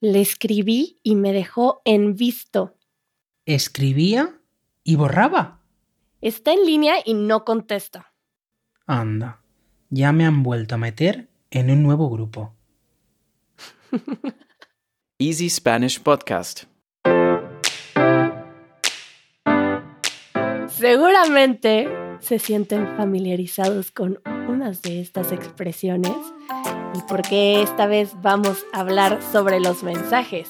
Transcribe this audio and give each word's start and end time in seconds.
Le 0.00 0.20
escribí 0.20 1.00
y 1.02 1.16
me 1.16 1.32
dejó 1.32 1.82
en 1.84 2.14
visto. 2.14 2.76
¿Escribía 3.46 4.40
y 4.84 4.94
borraba? 4.94 5.60
Está 6.20 6.52
en 6.52 6.64
línea 6.64 6.94
y 7.04 7.14
no 7.14 7.44
contesta. 7.44 8.12
Anda, 8.86 9.42
ya 9.90 10.12
me 10.12 10.24
han 10.24 10.44
vuelto 10.44 10.76
a 10.76 10.78
meter 10.78 11.28
en 11.50 11.70
un 11.72 11.82
nuevo 11.82 12.08
grupo. 12.10 12.54
Easy 15.18 15.50
Spanish 15.50 16.00
Podcast. 16.00 16.64
Seguramente 20.68 21.88
se 22.20 22.38
sienten 22.38 22.96
familiarizados 22.96 23.90
con 23.90 24.20
de 24.58 25.00
estas 25.00 25.30
expresiones 25.30 26.16
y 26.94 26.98
porque 27.08 27.62
esta 27.62 27.86
vez 27.86 28.10
vamos 28.22 28.64
a 28.72 28.80
hablar 28.80 29.20
sobre 29.30 29.60
los 29.60 29.84
mensajes. 29.84 30.48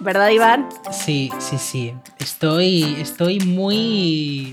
¿Verdad, 0.00 0.30
Iván? 0.30 0.68
Sí, 0.90 1.30
sí, 1.38 1.56
sí. 1.58 1.94
Estoy, 2.18 2.82
estoy 2.98 3.38
muy, 3.38 4.52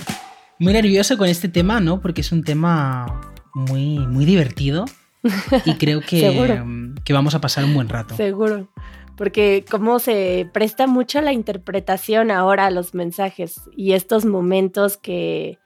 muy 0.59 0.73
nervioso 0.73 1.17
con 1.17 1.27
este 1.27 1.49
tema, 1.49 1.79
¿no? 1.79 1.99
Porque 1.99 2.21
es 2.21 2.31
un 2.31 2.43
tema 2.43 3.21
muy, 3.55 3.97
muy 3.97 4.25
divertido 4.25 4.85
y 5.65 5.73
creo 5.75 6.01
que, 6.01 6.63
que 7.03 7.13
vamos 7.13 7.33
a 7.33 7.41
pasar 7.41 7.65
un 7.65 7.73
buen 7.73 7.89
rato. 7.89 8.15
Seguro 8.15 8.69
porque 9.17 9.63
cómo 9.69 9.99
se 9.99 10.49
presta 10.51 10.87
mucho 10.87 11.21
la 11.21 11.31
interpretación 11.31 12.31
ahora 12.31 12.65
a 12.65 12.71
los 12.71 12.95
mensajes 12.95 13.61
y 13.75 13.93
estos 13.93 14.25
momentos 14.25 14.97
que 14.97 15.59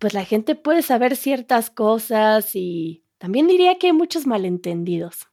pues 0.00 0.14
la 0.14 0.24
gente 0.24 0.54
puede 0.54 0.82
saber 0.82 1.14
ciertas 1.14 1.68
cosas 1.68 2.52
y 2.54 3.04
también 3.18 3.46
diría 3.46 3.78
que 3.78 3.88
hay 3.88 3.92
muchos 3.92 4.26
malentendidos. 4.26 5.28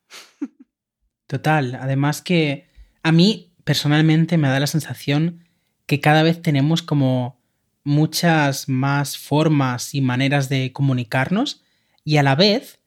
Total, 1.26 1.76
además 1.82 2.22
que 2.22 2.68
a 3.02 3.14
mí 3.14 3.54
personalmente 3.64 4.38
me 4.38 4.50
da 4.50 4.60
la 4.60 4.68
sensación 4.68 5.46
que 5.86 6.02
cada 6.02 6.22
vez 6.22 6.42
tenemos 6.42 6.82
como 6.82 7.42
muchas 7.86 8.68
más 8.68 9.18
formas 9.18 9.96
y 9.96 10.02
maneras 10.02 10.50
de 10.50 10.74
comunicarnos 10.74 11.64
y 12.04 12.18
a 12.18 12.24
la 12.24 12.36
vez 12.36 12.82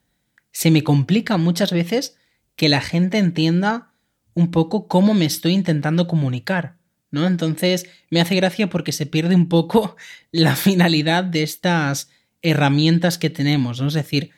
se 0.53 0.71
me 0.71 0.85
complica 0.85 1.39
muchas 1.39 1.73
veces 1.73 2.19
que 2.57 2.69
la 2.69 2.83
gente 2.83 3.17
entienda 3.17 3.95
un 4.35 4.51
poco 4.51 4.87
cómo 4.87 5.15
me 5.15 5.25
estoy 5.25 5.53
intentando 5.53 6.07
comunicar, 6.07 6.77
¿no? 7.11 7.27
Entonces 7.27 7.87
me 8.11 8.21
hace 8.21 8.35
gracia 8.35 8.69
porque 8.69 8.93
se 8.93 9.07
pierde 9.07 9.35
un 9.35 9.49
poco 9.49 9.97
la 10.33 10.57
finalidad 10.57 11.25
de 11.25 11.43
estas 11.43 12.11
herramientas 12.43 13.19
que 13.19 13.31
tenemos, 13.31 13.81
¿no? 13.81 13.89
Es 13.89 13.95
decir, 13.95 14.31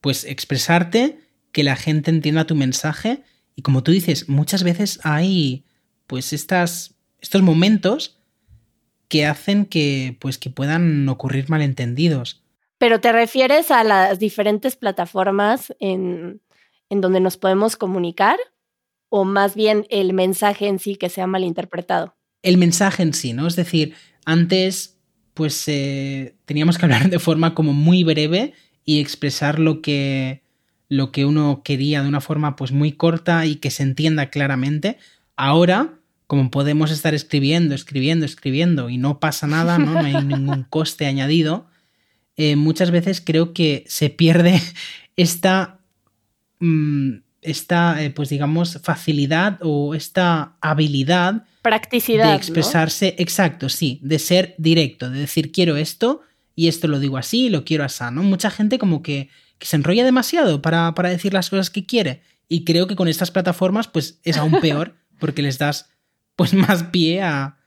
pues 0.00 0.24
expresarte, 0.24 1.18
que 1.52 1.62
la 1.62 1.76
gente 1.76 2.10
entienda 2.10 2.46
tu 2.46 2.54
mensaje 2.54 3.22
y 3.54 3.62
como 3.62 3.82
tú 3.82 3.92
dices, 3.92 4.28
muchas 4.28 4.62
veces 4.62 5.00
hay 5.02 5.64
pues 6.06 6.32
estas, 6.32 6.94
estos 7.20 7.42
momentos 7.42 8.18
que 9.08 9.26
hacen 9.26 9.66
que 9.66 10.16
pues 10.20 10.38
que 10.38 10.50
puedan 10.50 11.08
ocurrir 11.08 11.50
malentendidos. 11.50 12.42
Pero 12.78 13.00
te 13.00 13.12
refieres 13.12 13.70
a 13.70 13.84
las 13.84 14.18
diferentes 14.18 14.74
plataformas 14.74 15.74
en, 15.78 16.40
en 16.88 17.00
donde 17.00 17.20
nos 17.20 17.36
podemos 17.36 17.76
comunicar 17.76 18.38
o 19.14 19.26
más 19.26 19.54
bien 19.54 19.84
el 19.90 20.14
mensaje 20.14 20.68
en 20.68 20.78
sí 20.78 20.96
que 20.96 21.10
sea 21.10 21.26
malinterpretado? 21.26 22.16
El 22.42 22.56
mensaje 22.56 23.02
en 23.02 23.12
sí, 23.12 23.34
¿no? 23.34 23.46
Es 23.46 23.56
decir, 23.56 23.92
antes 24.24 24.98
pues 25.34 25.68
eh, 25.68 26.34
teníamos 26.46 26.78
que 26.78 26.86
hablar 26.86 27.10
de 27.10 27.18
forma 27.18 27.54
como 27.54 27.74
muy 27.74 28.04
breve 28.04 28.54
y 28.86 29.00
expresar 29.00 29.58
lo 29.58 29.82
que, 29.82 30.42
lo 30.88 31.12
que 31.12 31.26
uno 31.26 31.60
quería 31.62 32.02
de 32.02 32.08
una 32.08 32.22
forma 32.22 32.56
pues 32.56 32.72
muy 32.72 32.92
corta 32.92 33.44
y 33.44 33.56
que 33.56 33.70
se 33.70 33.82
entienda 33.82 34.30
claramente. 34.30 34.96
Ahora, 35.36 35.98
como 36.26 36.50
podemos 36.50 36.90
estar 36.90 37.12
escribiendo, 37.12 37.74
escribiendo, 37.74 38.24
escribiendo 38.24 38.88
y 38.88 38.96
no 38.96 39.20
pasa 39.20 39.46
nada, 39.46 39.76
no, 39.76 39.98
hay 39.98 40.14
ningún 40.24 40.62
coste 40.70 41.04
añadido, 41.04 41.66
eh, 42.38 42.56
muchas 42.56 42.90
veces 42.90 43.20
creo 43.20 43.52
que 43.52 43.84
se 43.88 44.08
pierde 44.08 44.58
esta... 45.16 45.80
Mm, 46.60 47.16
esta, 47.42 48.02
eh, 48.02 48.10
pues 48.10 48.28
digamos, 48.28 48.80
facilidad 48.82 49.58
o 49.60 49.94
esta 49.94 50.56
habilidad. 50.60 51.44
Practicidad. 51.60 52.30
De 52.30 52.36
expresarse, 52.36 53.14
exacto, 53.18 53.68
sí, 53.68 53.98
de 54.02 54.18
ser 54.18 54.54
directo, 54.58 55.10
de 55.10 55.20
decir 55.20 55.52
quiero 55.52 55.76
esto 55.76 56.22
y 56.54 56.68
esto 56.68 56.88
lo 56.88 57.00
digo 57.00 57.18
así 57.18 57.46
y 57.46 57.50
lo 57.50 57.64
quiero 57.64 57.84
así, 57.84 58.04
¿no? 58.12 58.22
Mucha 58.22 58.50
gente 58.50 58.78
como 58.78 59.02
que, 59.02 59.28
se 59.60 59.76
enrolla 59.76 60.04
demasiado 60.04 60.60
para, 60.60 60.92
para, 60.94 61.08
decir 61.08 61.32
las 61.32 61.48
cosas 61.48 61.70
que 61.70 61.86
quiere 61.86 62.22
y 62.48 62.64
creo 62.64 62.88
que 62.88 62.96
con 62.96 63.06
estas 63.06 63.30
plataformas 63.30 63.86
pues 63.86 64.18
es 64.24 64.36
aún 64.36 64.60
peor 64.60 64.96
porque 65.20 65.40
les 65.40 65.58
das 65.58 65.88
pues 66.34 66.52
más 66.52 66.82
pie 66.82 67.22
a, 67.22 67.58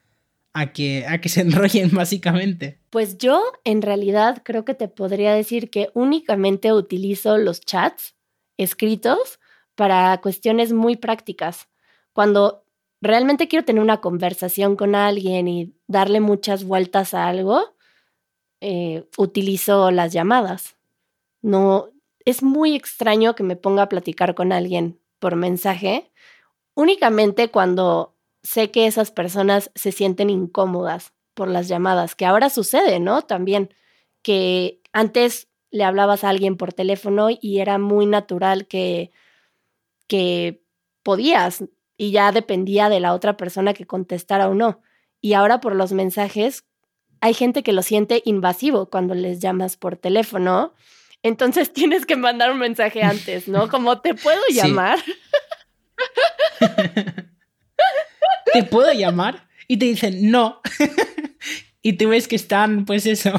a 0.52 0.74
que, 0.74 1.06
a 1.08 1.22
que 1.22 1.30
se 1.30 1.42
enrollen 1.42 1.92
básicamente. 1.94 2.80
Pues 2.90 3.18
yo 3.18 3.42
en 3.64 3.82
realidad 3.82 4.42
creo 4.44 4.66
que 4.66 4.74
te 4.74 4.90
podría 4.90 5.34
decir 5.34 5.70
que 5.70 5.90
únicamente 5.94 6.74
utilizo 6.74 7.38
los 7.38 7.62
chats 7.62 8.16
escritos 8.58 9.40
para 9.76 10.20
cuestiones 10.22 10.74
muy 10.74 10.96
prácticas. 10.96 11.68
Cuando 12.14 12.64
realmente 13.02 13.48
quiero 13.48 13.66
tener 13.66 13.82
una 13.84 14.02
conversación 14.02 14.76
con 14.76 14.96
alguien 14.96 15.48
y 15.48 15.76
darle 15.88 16.20
muchas 16.20 16.64
vueltas 16.64 17.14
a 17.14 17.28
algo, 17.28 17.76
eh, 18.62 19.08
utilizo 19.18 19.92
las 19.92 20.14
llamadas. 20.14 20.78
No, 21.42 21.90
es 22.26 22.42
muy 22.42 22.76
extraño 22.76 23.36
que 23.36 23.44
me 23.44 23.56
ponga 23.56 23.84
a 23.84 23.90
platicar 23.90 24.34
con 24.34 24.52
alguien 24.52 25.00
por 25.20 25.36
mensaje, 25.36 26.12
únicamente 26.74 27.50
cuando 27.50 28.16
sé 28.44 28.72
que 28.72 28.88
esas 28.88 29.12
personas 29.12 29.72
se 29.76 29.92
sienten 29.92 30.30
incómodas 30.30 31.14
por 31.34 31.48
las 31.48 31.68
llamadas, 31.68 32.16
que 32.16 32.26
ahora 32.26 32.50
sucede, 32.50 33.00
¿no? 33.00 33.22
También 33.24 33.74
que 34.22 34.82
antes 34.94 35.48
le 35.72 35.84
hablabas 35.84 36.24
a 36.24 36.30
alguien 36.30 36.58
por 36.58 36.74
teléfono 36.74 37.28
y 37.30 37.60
era 37.60 37.78
muy 37.78 38.06
natural 38.06 38.68
que 38.68 39.12
que 40.08 40.64
podías 41.04 41.64
y 41.98 42.12
ya 42.12 42.32
dependía 42.32 42.90
de 42.90 43.00
la 43.00 43.14
otra 43.14 43.38
persona 43.38 43.74
que 43.74 43.86
contestara 43.86 44.50
o 44.50 44.54
no. 44.54 44.82
Y 45.22 45.34
ahora 45.34 45.60
por 45.62 45.76
los 45.76 45.92
mensajes, 45.94 46.66
hay 47.22 47.34
gente 47.34 47.64
que 47.64 47.74
lo 47.74 47.82
siente 47.82 48.22
invasivo 48.26 48.90
cuando 48.90 49.16
les 49.16 49.40
llamas 49.40 49.78
por 49.78 49.98
teléfono. 49.98 50.74
Entonces 51.24 51.74
tienes 51.74 52.06
que 52.06 52.16
mandar 52.16 52.52
un 52.52 52.60
mensaje 52.60 53.02
antes, 53.04 53.48
¿no? 53.48 53.70
Como 53.70 54.02
te 54.02 54.14
puedo 54.14 54.42
llamar. 54.50 55.00
¿Te 58.54 58.64
puedo 58.64 58.94
llamar? 58.94 59.48
Y 59.68 59.78
te 59.78 59.86
dicen 59.86 60.30
no. 60.30 60.62
y 61.82 61.94
tú 61.94 62.10
ves 62.10 62.28
que 62.28 62.36
están, 62.36 62.86
pues 62.86 63.06
eso. 63.06 63.32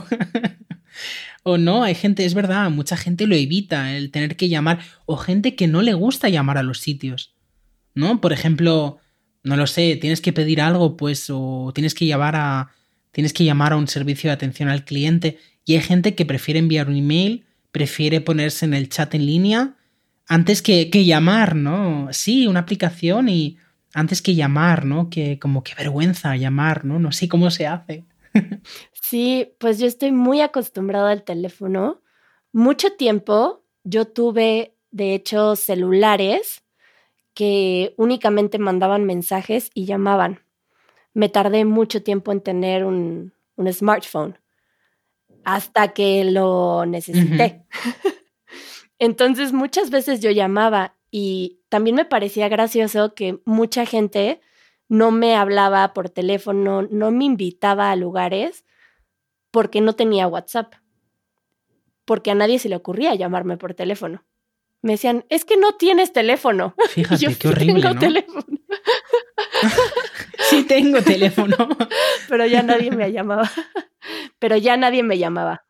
O 1.48 1.58
no, 1.58 1.84
hay 1.84 1.94
gente, 1.94 2.24
es 2.24 2.34
verdad, 2.34 2.70
mucha 2.70 2.96
gente 2.96 3.28
lo 3.28 3.36
evita, 3.36 3.96
el 3.96 4.10
tener 4.10 4.34
que 4.34 4.48
llamar, 4.48 4.80
o 5.04 5.16
gente 5.16 5.54
que 5.54 5.68
no 5.68 5.80
le 5.80 5.94
gusta 5.94 6.28
llamar 6.28 6.58
a 6.58 6.64
los 6.64 6.80
sitios. 6.80 7.36
¿No? 7.94 8.20
Por 8.20 8.32
ejemplo, 8.32 8.98
no 9.44 9.54
lo 9.54 9.68
sé, 9.68 9.94
tienes 9.94 10.20
que 10.20 10.32
pedir 10.32 10.60
algo, 10.60 10.96
pues, 10.96 11.26
o 11.30 11.70
tienes 11.72 11.94
que 11.94 12.04
llamar 12.04 12.34
a. 12.34 12.72
Tienes 13.12 13.32
que 13.32 13.44
llamar 13.44 13.74
a 13.74 13.76
un 13.76 13.86
servicio 13.86 14.28
de 14.28 14.34
atención 14.34 14.68
al 14.68 14.84
cliente. 14.84 15.38
Y 15.64 15.74
hay 15.74 15.82
gente 15.82 16.16
que 16.16 16.26
prefiere 16.26 16.58
enviar 16.58 16.88
un 16.88 16.96
email, 16.96 17.44
prefiere 17.70 18.20
ponerse 18.20 18.66
en 18.66 18.74
el 18.74 18.88
chat 18.88 19.14
en 19.14 19.24
línea, 19.24 19.76
antes 20.26 20.62
que, 20.62 20.90
que 20.90 21.04
llamar, 21.04 21.54
¿no? 21.54 22.08
Sí, 22.10 22.48
una 22.48 22.58
aplicación 22.58 23.28
y 23.28 23.56
antes 23.94 24.20
que 24.20 24.34
llamar, 24.34 24.84
¿no? 24.84 25.10
Que 25.10 25.38
como 25.38 25.62
que 25.62 25.76
vergüenza 25.76 26.34
llamar, 26.34 26.84
¿no? 26.84 26.98
No 26.98 27.12
sé 27.12 27.28
cómo 27.28 27.52
se 27.52 27.68
hace. 27.68 28.04
Sí, 29.08 29.54
pues 29.60 29.78
yo 29.78 29.86
estoy 29.86 30.10
muy 30.10 30.40
acostumbrada 30.40 31.12
al 31.12 31.22
teléfono. 31.22 32.02
Mucho 32.52 32.96
tiempo 32.96 33.62
yo 33.84 34.08
tuve, 34.08 34.74
de 34.90 35.14
hecho, 35.14 35.54
celulares 35.54 36.64
que 37.32 37.94
únicamente 37.98 38.58
mandaban 38.58 39.04
mensajes 39.04 39.70
y 39.74 39.84
llamaban. 39.84 40.40
Me 41.14 41.28
tardé 41.28 41.64
mucho 41.64 42.02
tiempo 42.02 42.32
en 42.32 42.40
tener 42.40 42.84
un, 42.84 43.32
smartphone 43.70 44.40
hasta 45.44 45.92
que 45.92 46.24
lo 46.24 46.84
necesité. 46.84 47.64
Entonces 48.98 49.52
muchas 49.52 49.90
veces 49.90 50.18
yo 50.18 50.32
llamaba 50.32 50.96
y 51.12 51.60
también 51.68 51.94
me 51.94 52.06
parecía 52.06 52.48
gracioso 52.48 53.14
que 53.14 53.38
mucha 53.44 53.86
gente 53.86 54.40
no 54.88 55.12
me 55.12 55.36
hablaba 55.36 55.94
por 55.94 56.10
teléfono, 56.10 56.82
no 56.82 57.12
me 57.12 57.24
invitaba 57.24 57.92
a 57.92 57.96
lugares 57.96 58.65
porque 59.56 59.80
no 59.80 59.94
tenía 59.94 60.26
WhatsApp. 60.26 60.74
Porque 62.04 62.30
a 62.30 62.34
nadie 62.34 62.58
se 62.58 62.68
le 62.68 62.76
ocurría 62.76 63.14
llamarme 63.14 63.56
por 63.56 63.72
teléfono. 63.72 64.22
Me 64.82 64.92
decían, 64.92 65.24
es 65.30 65.46
que 65.46 65.56
no 65.56 65.72
tienes 65.76 66.12
teléfono. 66.12 66.74
Fíjate, 66.90 67.34
qué 67.36 67.48
horrible, 67.48 67.80
tengo 67.80 67.98
teléfono. 67.98 68.44
sí 70.50 70.64
tengo 70.64 71.00
teléfono. 71.00 71.56
Pero 72.28 72.44
ya 72.44 72.62
nadie 72.62 72.90
me 72.90 73.10
llamaba. 73.10 73.50
Pero 74.38 74.58
ya 74.58 74.76
nadie 74.76 75.02
me 75.02 75.16
llamaba. 75.16 75.64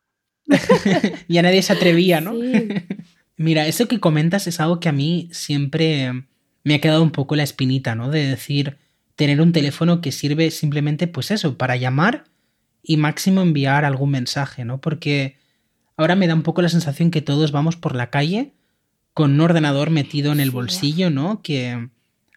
ya 1.29 1.41
nadie 1.41 1.61
se 1.61 1.71
atrevía, 1.71 2.19
¿no? 2.19 2.33
Mira, 3.37 3.67
eso 3.67 3.87
que 3.87 4.01
comentas 4.01 4.47
es 4.47 4.59
algo 4.59 4.81
que 4.81 4.89
a 4.89 4.91
mí 4.91 5.29
siempre 5.31 6.11
me 6.65 6.75
ha 6.75 6.81
quedado 6.81 7.03
un 7.03 7.11
poco 7.11 7.37
la 7.37 7.43
espinita, 7.43 7.95
¿no? 7.95 8.11
De 8.11 8.27
decir, 8.27 8.79
tener 9.15 9.39
un 9.39 9.53
teléfono 9.53 10.01
que 10.01 10.11
sirve 10.11 10.51
simplemente, 10.51 11.07
pues 11.07 11.31
eso, 11.31 11.57
para 11.57 11.77
llamar 11.77 12.25
y 12.89 12.95
máximo 12.95 13.41
enviar 13.41 13.83
algún 13.83 14.11
mensaje, 14.11 14.63
¿no? 14.63 14.79
Porque 14.79 15.35
ahora 15.97 16.15
me 16.15 16.25
da 16.25 16.33
un 16.33 16.41
poco 16.41 16.61
la 16.61 16.69
sensación 16.69 17.11
que 17.11 17.21
todos 17.21 17.51
vamos 17.51 17.75
por 17.75 17.93
la 17.93 18.09
calle 18.09 18.53
con 19.13 19.33
un 19.33 19.41
ordenador 19.41 19.89
metido 19.89 20.31
en 20.31 20.39
el 20.39 20.51
bolsillo, 20.51 21.09
¿no? 21.09 21.41
Que 21.41 21.89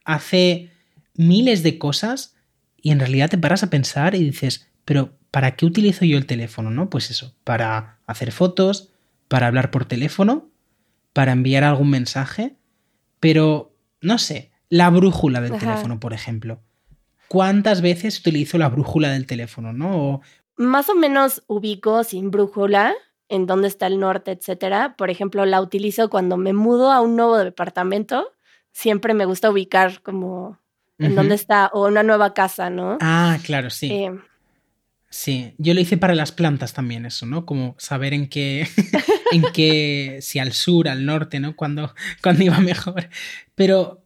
hace 0.04 0.72
miles 1.14 1.62
de 1.62 1.78
cosas 1.78 2.34
y 2.82 2.90
en 2.90 2.98
realidad 2.98 3.30
te 3.30 3.38
paras 3.38 3.62
a 3.62 3.70
pensar 3.70 4.16
y 4.16 4.24
dices, 4.24 4.66
pero 4.84 5.16
¿para 5.30 5.54
qué 5.54 5.66
utilizo 5.66 6.04
yo 6.04 6.18
el 6.18 6.26
teléfono? 6.26 6.70
¿No? 6.70 6.90
Pues 6.90 7.12
eso, 7.12 7.36
para 7.44 8.00
hacer 8.06 8.32
fotos, 8.32 8.90
para 9.28 9.46
hablar 9.46 9.70
por 9.70 9.84
teléfono, 9.84 10.50
para 11.12 11.30
enviar 11.30 11.62
algún 11.62 11.90
mensaje, 11.90 12.56
pero 13.20 13.76
no 14.00 14.18
sé, 14.18 14.50
la 14.68 14.90
brújula 14.90 15.40
del 15.40 15.58
teléfono, 15.58 16.00
por 16.00 16.12
ejemplo. 16.12 16.60
¿Cuántas 17.28 17.80
veces 17.82 18.18
utilizo 18.18 18.58
la 18.58 18.68
brújula 18.68 19.10
del 19.10 19.26
teléfono, 19.26 19.72
no? 19.72 20.20
Más 20.60 20.90
o 20.90 20.94
menos 20.94 21.42
ubico 21.46 22.04
sin 22.04 22.30
brújula 22.30 22.92
en 23.30 23.46
dónde 23.46 23.66
está 23.66 23.86
el 23.86 23.98
norte, 23.98 24.32
etcétera. 24.32 24.94
Por 24.98 25.08
ejemplo, 25.08 25.46
la 25.46 25.62
utilizo 25.62 26.10
cuando 26.10 26.36
me 26.36 26.52
mudo 26.52 26.92
a 26.92 27.00
un 27.00 27.16
nuevo 27.16 27.38
departamento. 27.38 28.30
Siempre 28.70 29.14
me 29.14 29.24
gusta 29.24 29.50
ubicar 29.50 30.02
como 30.02 30.58
en 30.98 31.14
dónde 31.14 31.34
está 31.34 31.70
o 31.72 31.88
una 31.88 32.02
nueva 32.02 32.34
casa, 32.34 32.68
¿no? 32.68 32.98
Ah, 33.00 33.38
claro, 33.42 33.70
sí. 33.70 33.90
Eh, 33.90 34.12
sí, 35.08 35.54
yo 35.56 35.72
lo 35.72 35.80
hice 35.80 35.96
para 35.96 36.14
las 36.14 36.30
plantas 36.30 36.74
también 36.74 37.06
eso, 37.06 37.24
¿no? 37.24 37.46
Como 37.46 37.74
saber 37.78 38.12
en 38.12 38.28
qué, 38.28 38.68
en 39.32 39.44
qué, 39.54 40.18
si 40.20 40.40
al 40.40 40.52
sur, 40.52 40.88
al 40.88 41.06
norte, 41.06 41.40
¿no? 41.40 41.56
Cuando, 41.56 41.94
cuando 42.22 42.44
iba 42.44 42.60
mejor. 42.60 43.08
Pero, 43.54 44.02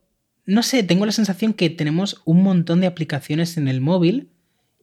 no 0.47 0.63
sé, 0.63 0.85
tengo 0.85 1.05
la 1.05 1.11
sensación 1.11 1.53
que 1.53 1.69
tenemos 1.69 2.23
un 2.25 2.45
montón 2.45 2.81
de 2.81 2.87
aplicaciones 2.87 3.57
en 3.57 3.67
el 3.67 3.81
móvil 3.81 4.31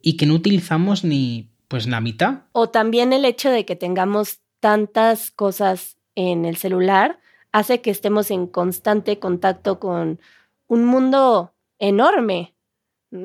y 0.01 0.17
que 0.17 0.25
no 0.25 0.33
utilizamos 0.33 1.05
ni 1.05 1.50
pues 1.71 1.87
la 1.87 2.01
mitad. 2.01 2.41
O 2.51 2.69
también 2.69 3.13
el 3.13 3.23
hecho 3.23 3.49
de 3.49 3.65
que 3.65 3.77
tengamos 3.77 4.41
tantas 4.59 5.31
cosas 5.31 5.97
en 6.15 6.43
el 6.43 6.57
celular 6.57 7.21
hace 7.53 7.79
que 7.79 7.91
estemos 7.91 8.29
en 8.29 8.45
constante 8.45 9.19
contacto 9.19 9.79
con 9.79 10.19
un 10.67 10.83
mundo 10.83 11.53
enorme, 11.79 12.55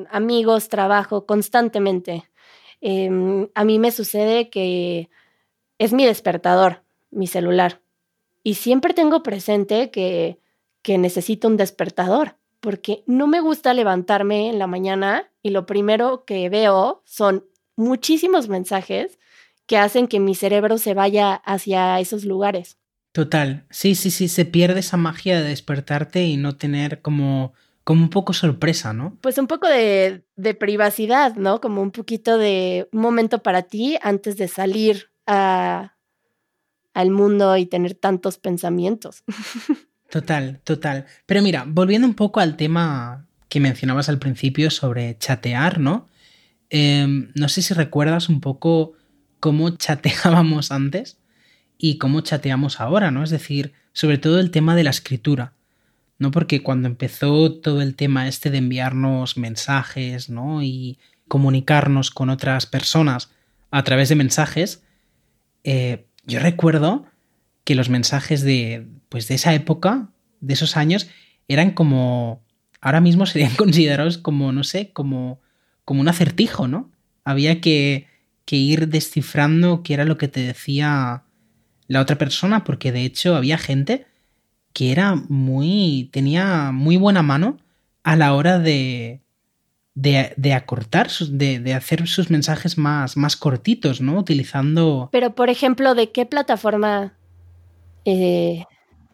amigos, 0.09 0.69
trabajo, 0.69 1.25
constantemente. 1.25 2.23
Em, 2.79 3.49
a 3.53 3.65
mí 3.65 3.79
me 3.79 3.91
sucede 3.91 4.49
que 4.49 5.09
es 5.77 5.91
mi 5.91 6.05
despertador, 6.05 6.83
mi 7.11 7.27
celular. 7.27 7.81
Y 8.43 8.53
siempre 8.53 8.93
tengo 8.93 9.23
presente 9.23 9.91
que, 9.91 10.39
que 10.83 10.97
necesito 10.97 11.49
un 11.49 11.57
despertador, 11.57 12.37
porque 12.61 13.03
no 13.07 13.27
me 13.27 13.41
gusta 13.41 13.73
levantarme 13.73 14.47
en 14.47 14.57
la 14.57 14.67
mañana 14.67 15.29
y 15.43 15.49
lo 15.49 15.65
primero 15.65 16.23
que 16.23 16.47
veo 16.47 17.01
son 17.03 17.43
muchísimos 17.77 18.49
mensajes 18.49 19.17
que 19.65 19.77
hacen 19.77 20.07
que 20.07 20.19
mi 20.19 20.35
cerebro 20.35 20.77
se 20.77 20.93
vaya 20.93 21.35
hacia 21.35 21.99
esos 21.99 22.25
lugares. 22.25 22.77
Total, 23.13 23.65
sí, 23.69 23.95
sí, 23.95 24.11
sí, 24.11 24.27
se 24.27 24.45
pierde 24.45 24.81
esa 24.81 24.97
magia 24.97 25.39
de 25.39 25.49
despertarte 25.49 26.25
y 26.25 26.37
no 26.37 26.57
tener 26.57 27.01
como, 27.01 27.53
como 27.83 28.03
un 28.03 28.09
poco 28.09 28.33
sorpresa, 28.33 28.93
¿no? 28.93 29.17
Pues 29.21 29.37
un 29.37 29.47
poco 29.47 29.67
de, 29.67 30.23
de 30.35 30.53
privacidad, 30.53 31.35
¿no? 31.35 31.61
Como 31.61 31.81
un 31.81 31.91
poquito 31.91 32.37
de 32.37 32.89
un 32.91 33.01
momento 33.01 33.41
para 33.41 33.63
ti 33.63 33.97
antes 34.01 34.37
de 34.37 34.47
salir 34.47 35.09
a, 35.25 35.95
al 36.93 37.11
mundo 37.11 37.57
y 37.57 37.65
tener 37.65 37.93
tantos 37.93 38.37
pensamientos. 38.37 39.23
Total, 40.09 40.61
total. 40.63 41.05
Pero 41.25 41.41
mira, 41.41 41.65
volviendo 41.67 42.07
un 42.07 42.13
poco 42.13 42.39
al 42.39 42.55
tema 42.55 43.25
que 43.49 43.59
mencionabas 43.59 44.07
al 44.07 44.19
principio 44.19 44.71
sobre 44.71 45.17
chatear, 45.17 45.79
¿no? 45.79 46.07
Em, 46.69 47.31
no 47.35 47.49
sé 47.49 47.61
si 47.61 47.73
recuerdas 47.73 48.29
un 48.29 48.41
poco 48.41 48.93
cómo 49.39 49.69
chateábamos 49.77 50.71
antes 50.71 51.17
y 51.77 51.97
cómo 51.97 52.21
chateamos 52.21 52.79
ahora, 52.79 53.11
¿no? 53.11 53.23
Es 53.23 53.29
decir, 53.29 53.73
sobre 53.93 54.17
todo 54.17 54.39
el 54.39 54.51
tema 54.51 54.75
de 54.75 54.83
la 54.83 54.89
escritura, 54.89 55.53
¿no? 56.19 56.31
Porque 56.31 56.63
cuando 56.63 56.87
empezó 56.87 57.53
todo 57.53 57.81
el 57.81 57.95
tema 57.95 58.27
este 58.27 58.49
de 58.49 58.57
enviarnos 58.57 59.37
mensajes, 59.37 60.29
¿no? 60.29 60.63
Y 60.63 60.99
comunicarnos 61.27 62.11
con 62.11 62.29
otras 62.29 62.65
personas 62.65 63.31
a 63.71 63.83
través 63.83 64.09
de 64.09 64.15
mensajes, 64.15 64.83
eh, 65.63 66.05
yo 66.25 66.39
recuerdo 66.39 67.05
que 67.63 67.75
los 67.75 67.89
mensajes 67.89 68.41
de, 68.43 68.87
pues 69.09 69.27
de 69.27 69.35
esa 69.35 69.53
época, 69.53 70.09
de 70.39 70.53
esos 70.53 70.77
años, 70.77 71.09
eran 71.47 71.71
como, 71.71 72.43
ahora 72.81 73.01
mismo 73.01 73.25
serían 73.25 73.51
considerados 73.55 74.17
como, 74.17 74.51
no 74.51 74.63
sé, 74.63 74.91
como 74.91 75.41
como 75.87 76.01
un 76.01 76.09
acertijo, 76.09 76.67
¿no? 76.67 76.91
Había 77.23 77.61
que, 77.61 78.07
que 78.43 78.57
ir 78.57 78.89
descifrando 78.89 79.83
qué 79.83 79.93
era 79.93 80.03
lo 80.03 80.17
que 80.17 80.27
te 80.27 80.41
decía 80.41 81.23
la 81.87 82.01
otra 82.01 82.17
persona, 82.17 82.65
porque 82.65 82.91
de 82.91 83.05
hecho 83.05 83.37
había 83.37 83.57
gente 83.57 84.05
que 84.73 84.91
era 84.91 85.15
muy. 85.15 86.09
tenía 86.11 86.73
muy 86.73 86.97
buena 86.97 87.21
mano 87.21 87.57
a 88.03 88.17
la 88.17 88.33
hora 88.33 88.59
de. 88.59 89.21
de, 89.95 90.33
de 90.35 90.53
acortar, 90.53 91.07
de, 91.09 91.61
de, 91.61 91.73
hacer 91.73 92.05
sus 92.05 92.29
mensajes 92.29 92.77
más, 92.77 93.15
más 93.15 93.37
cortitos, 93.37 94.01
¿no? 94.01 94.19
Utilizando. 94.19 95.07
Pero, 95.13 95.35
por 95.35 95.49
ejemplo, 95.49 95.95
¿de 95.95 96.11
qué 96.11 96.25
plataforma 96.25 97.13
eh, 98.03 98.65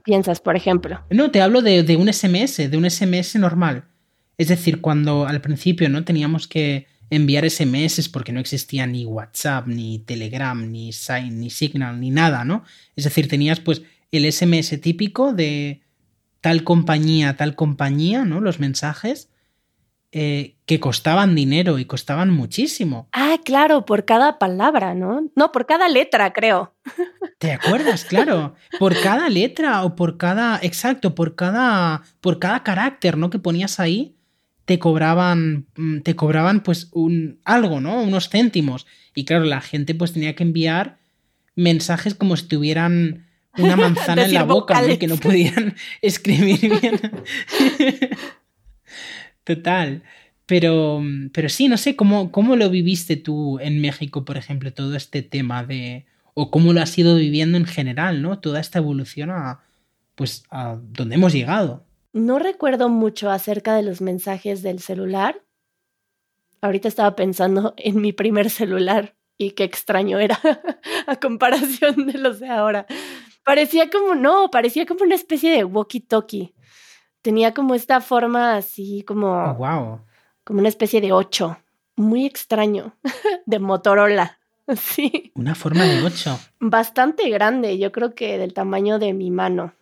piensas, 0.04 0.40
por 0.40 0.56
ejemplo? 0.56 1.02
No, 1.12 1.30
te 1.30 1.40
hablo 1.40 1.62
de, 1.62 1.84
de 1.84 1.98
un 1.98 2.12
SMS, 2.12 2.58
de 2.72 2.78
un 2.78 2.90
SMS 2.90 3.36
normal. 3.36 3.93
Es 4.38 4.48
decir, 4.48 4.82
cuando 4.82 5.28
al 5.28 5.42
principio 5.42 5.90
no 5.90 6.04
teníamos 6.04 6.48
que 6.48 6.88
enviar 7.10 7.50
SMS 7.50 8.10
porque 8.10 8.32
no 8.32 8.40
existía 8.40 8.88
ni 8.88 9.06
WhatsApp, 9.06 9.68
ni 9.68 10.00
Telegram, 10.00 10.72
ni 10.72 10.92
Sign, 10.92 11.40
ni 11.40 11.50
Signal, 11.50 12.00
ni 12.00 12.10
nada, 12.10 12.44
¿no? 12.44 12.64
Es 12.96 13.04
decir, 13.04 13.28
tenías 13.28 13.60
pues 13.60 13.84
el 14.12 14.32
SMS 14.32 14.80
típico 14.82 15.34
de 15.34 15.82
tal 16.42 16.64
compañía, 16.64 17.38
tal 17.38 17.56
compañía, 17.56 18.26
¿no? 18.26 18.42
Los 18.42 18.60
mensajes 18.60 19.30
eh, 20.12 20.58
que 20.66 20.80
costaban 20.80 21.36
dinero 21.36 21.80
y 21.80 21.86
costaban 21.86 22.30
muchísimo. 22.32 23.08
Ah, 23.12 23.38
claro, 23.44 23.86
por 23.86 24.06
cada 24.06 24.40
palabra, 24.40 24.94
¿no? 24.94 25.32
No, 25.36 25.52
por 25.52 25.66
cada 25.66 25.90
letra, 25.90 26.34
creo. 26.34 26.76
¿Te 27.40 27.52
acuerdas? 27.52 28.06
Claro, 28.06 28.56
por 28.78 29.00
cada 29.02 29.30
letra 29.30 29.84
o 29.84 29.96
por 29.96 30.18
cada, 30.18 30.60
exacto, 30.62 31.16
por 31.16 31.36
cada, 31.36 32.04
por 32.22 32.40
cada 32.40 32.62
carácter, 32.64 33.18
¿no? 33.18 33.30
Que 33.30 33.40
ponías 33.40 33.80
ahí 33.80 34.16
te 34.66 34.80
cobraban, 34.80 35.68
mm, 35.76 36.00
te 36.00 36.16
cobraban 36.16 36.64
pues 36.64 36.90
un, 36.92 37.40
algo, 37.44 37.82
¿no? 37.82 38.02
Unos 38.02 38.30
céntimos. 38.30 38.86
Y 39.16 39.26
claro, 39.26 39.46
la 39.46 39.62
gente 39.62 39.96
pues 39.96 40.14
tenía 40.14 40.36
que 40.36 40.44
enviar 40.44 40.98
mensajes 41.56 42.16
como 42.16 42.36
si 42.38 42.48
tuvieran 42.48 43.28
una 43.58 43.76
manzana 43.76 44.26
en 44.26 44.34
la 44.34 44.44
boca, 44.44 44.82
¿no? 44.82 44.98
que 44.98 45.08
no 45.08 45.18
podían 45.18 45.76
escribir 46.02 46.80
bien. 46.82 47.00
Total. 49.44 50.04
Pero, 50.46 51.02
pero 51.32 51.50
sí, 51.50 51.68
no 51.68 51.78
sé, 51.78 51.96
¿cómo, 51.96 52.32
¿cómo 52.32 52.56
lo 52.56 52.70
viviste 52.70 53.16
tú 53.16 53.60
en 53.60 53.80
México, 53.80 54.26
por 54.26 54.38
ejemplo, 54.38 54.74
todo 54.74 54.96
este 54.96 55.22
tema 55.22 55.64
de... 55.64 56.06
o 56.34 56.52
cómo 56.52 56.74
lo 56.74 56.82
has 56.82 56.98
ido 56.98 57.16
viviendo 57.16 57.58
en 57.58 57.66
general, 57.66 58.22
¿no? 58.22 58.40
Toda 58.40 58.60
esta 58.60 58.80
evolución 58.80 59.30
a, 59.32 59.62
pues, 60.16 60.44
a 60.52 60.78
donde 60.82 61.16
hemos 61.16 61.34
llegado. 61.34 61.86
No 62.14 62.38
recuerdo 62.38 62.90
mucho 62.90 63.32
acerca 63.32 63.76
de 63.76 63.82
los 63.82 64.00
mensajes 64.00 64.62
del 64.62 64.80
celular. 64.80 65.44
Ahorita 66.62 66.88
estaba 66.88 67.16
pensando 67.16 67.74
en 67.78 68.00
mi 68.02 68.14
primer 68.14 68.52
celular 68.52 69.16
y 69.38 69.52
qué 69.52 69.64
extraño 69.64 70.20
era 70.20 70.40
a 71.08 71.16
comparación 71.16 72.06
de 72.06 72.20
los 72.20 72.40
de 72.40 72.50
ahora. 72.50 72.86
Parecía 73.44 73.90
como, 73.90 74.14
no, 74.14 74.50
parecía 74.52 74.86
como 74.86 75.04
una 75.04 75.16
especie 75.16 75.52
de 75.52 75.66
walkie-talkie. 75.66 76.54
Tenía 77.24 77.54
como 77.54 77.74
esta 77.74 78.00
forma 78.00 78.56
así 78.56 79.04
como... 79.04 79.56
wow. 79.56 80.02
Como 80.44 80.60
una 80.60 80.70
especie 80.70 81.02
de 81.02 81.12
ocho. 81.12 81.58
Muy 81.96 82.26
extraño. 82.26 82.96
de 83.46 83.60
Motorola. 83.60 84.40
Sí. 84.78 85.32
Una 85.36 85.56
forma 85.56 85.84
de 85.84 86.04
ocho. 86.04 86.40
Bastante 86.60 87.30
grande, 87.30 87.78
yo 87.78 87.92
creo 87.92 88.14
que 88.14 88.38
del 88.38 88.54
tamaño 88.54 89.00
de 89.00 89.14
mi 89.14 89.32
mano 89.32 89.74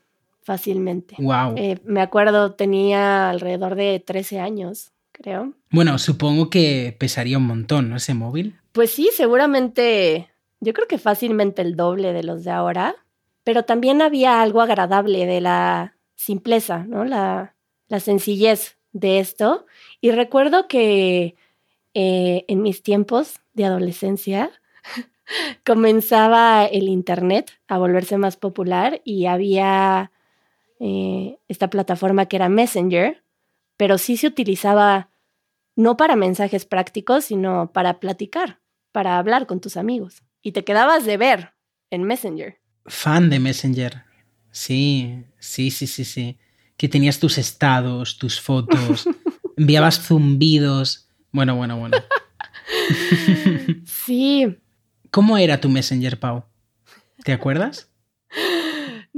fácilmente. 0.41 1.15
Wow. 1.19 1.55
Eh, 1.55 1.79
me 1.85 2.01
acuerdo, 2.01 2.53
tenía 2.53 3.29
alrededor 3.29 3.75
de 3.75 3.99
13 3.99 4.39
años, 4.39 4.91
creo. 5.11 5.53
Bueno, 5.69 5.97
supongo 5.97 6.49
que 6.49 6.95
pesaría 6.99 7.37
un 7.37 7.47
montón, 7.47 7.89
¿no? 7.89 7.97
Ese 7.97 8.13
móvil. 8.13 8.59
Pues 8.71 8.91
sí, 8.91 9.09
seguramente, 9.13 10.29
yo 10.59 10.73
creo 10.73 10.87
que 10.87 10.97
fácilmente 10.97 11.61
el 11.61 11.75
doble 11.75 12.13
de 12.13 12.23
los 12.23 12.43
de 12.43 12.51
ahora, 12.51 12.95
pero 13.43 13.63
también 13.63 14.01
había 14.01 14.41
algo 14.41 14.61
agradable 14.61 15.25
de 15.25 15.41
la 15.41 15.95
simpleza, 16.15 16.85
¿no? 16.85 17.05
La, 17.05 17.55
la 17.87 17.99
sencillez 17.99 18.77
de 18.93 19.19
esto. 19.19 19.65
Y 19.99 20.11
recuerdo 20.11 20.67
que 20.67 21.35
eh, 21.93 22.45
en 22.47 22.61
mis 22.61 22.83
tiempos 22.83 23.41
de 23.53 23.65
adolescencia, 23.65 24.51
comenzaba 25.65 26.65
el 26.65 26.87
Internet 26.87 27.51
a 27.67 27.77
volverse 27.77 28.17
más 28.17 28.37
popular 28.37 29.01
y 29.03 29.25
había 29.25 30.11
eh, 30.83 31.37
esta 31.47 31.69
plataforma 31.69 32.25
que 32.25 32.37
era 32.37 32.49
Messenger, 32.49 33.23
pero 33.77 33.99
sí 33.99 34.17
se 34.17 34.25
utilizaba 34.25 35.11
no 35.75 35.95
para 35.95 36.15
mensajes 36.15 36.65
prácticos, 36.65 37.25
sino 37.25 37.71
para 37.71 37.99
platicar, 37.99 38.61
para 38.91 39.19
hablar 39.19 39.45
con 39.45 39.61
tus 39.61 39.77
amigos. 39.77 40.23
Y 40.41 40.53
te 40.53 40.63
quedabas 40.63 41.05
de 41.05 41.17
ver 41.17 41.53
en 41.91 42.03
Messenger. 42.03 42.59
Fan 42.87 43.29
de 43.29 43.39
Messenger. 43.39 44.03
Sí, 44.49 45.23
sí, 45.37 45.69
sí, 45.69 45.85
sí, 45.85 46.03
sí. 46.03 46.39
Que 46.77 46.89
tenías 46.89 47.19
tus 47.19 47.37
estados, 47.37 48.17
tus 48.17 48.41
fotos, 48.41 49.07
enviabas 49.57 50.01
zumbidos. 50.01 51.09
Bueno, 51.31 51.55
bueno, 51.55 51.77
bueno. 51.77 51.97
sí. 53.85 54.57
¿Cómo 55.11 55.37
era 55.37 55.61
tu 55.61 55.69
Messenger, 55.69 56.19
Pau? 56.19 56.45
¿Te 57.23 57.33
acuerdas? 57.33 57.90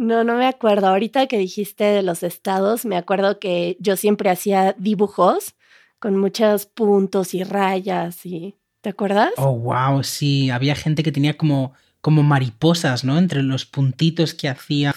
No, 0.03 0.24
no 0.24 0.38
me 0.38 0.45
acuerdo. 0.45 0.88
Ahorita 0.88 1.27
que 1.27 1.38
dijiste 1.38 1.83
de 1.83 2.03
los 2.03 2.24
estados, 2.24 2.86
me 2.86 2.98
acuerdo 2.98 3.39
que 3.39 3.77
yo 3.79 3.95
siempre 3.95 4.29
hacía 4.29 4.75
dibujos 4.77 5.55
con 6.00 6.17
muchos 6.17 6.65
puntos 6.65 7.33
y 7.33 7.43
rayas 7.43 8.25
y 8.25 8.55
¿te 8.81 8.89
acuerdas? 8.89 9.31
Oh, 9.38 9.57
wow, 9.57 10.03
sí, 10.03 10.50
había 10.50 10.75
gente 10.75 11.03
que 11.03 11.12
tenía 11.12 11.38
como 11.38 11.74
como 12.03 12.22
mariposas, 12.22 13.05
¿no? 13.05 13.17
Entre 13.17 13.41
los 13.43 13.65
puntitos 13.65 14.33
que 14.33 14.50
hacía. 14.50 14.93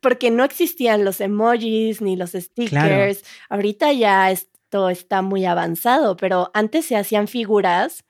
Porque 0.00 0.30
no 0.30 0.44
existían 0.44 1.04
los 1.04 1.20
emojis 1.20 2.00
ni 2.00 2.14
los 2.14 2.30
stickers. 2.30 3.24
Ahorita 3.48 3.92
ya 3.92 4.30
esto 4.30 4.88
está 4.88 5.22
muy 5.22 5.44
avanzado, 5.44 6.16
pero 6.16 6.52
antes 6.54 6.84
se 6.84 6.94
hacían 6.94 7.26
figuras 7.26 8.04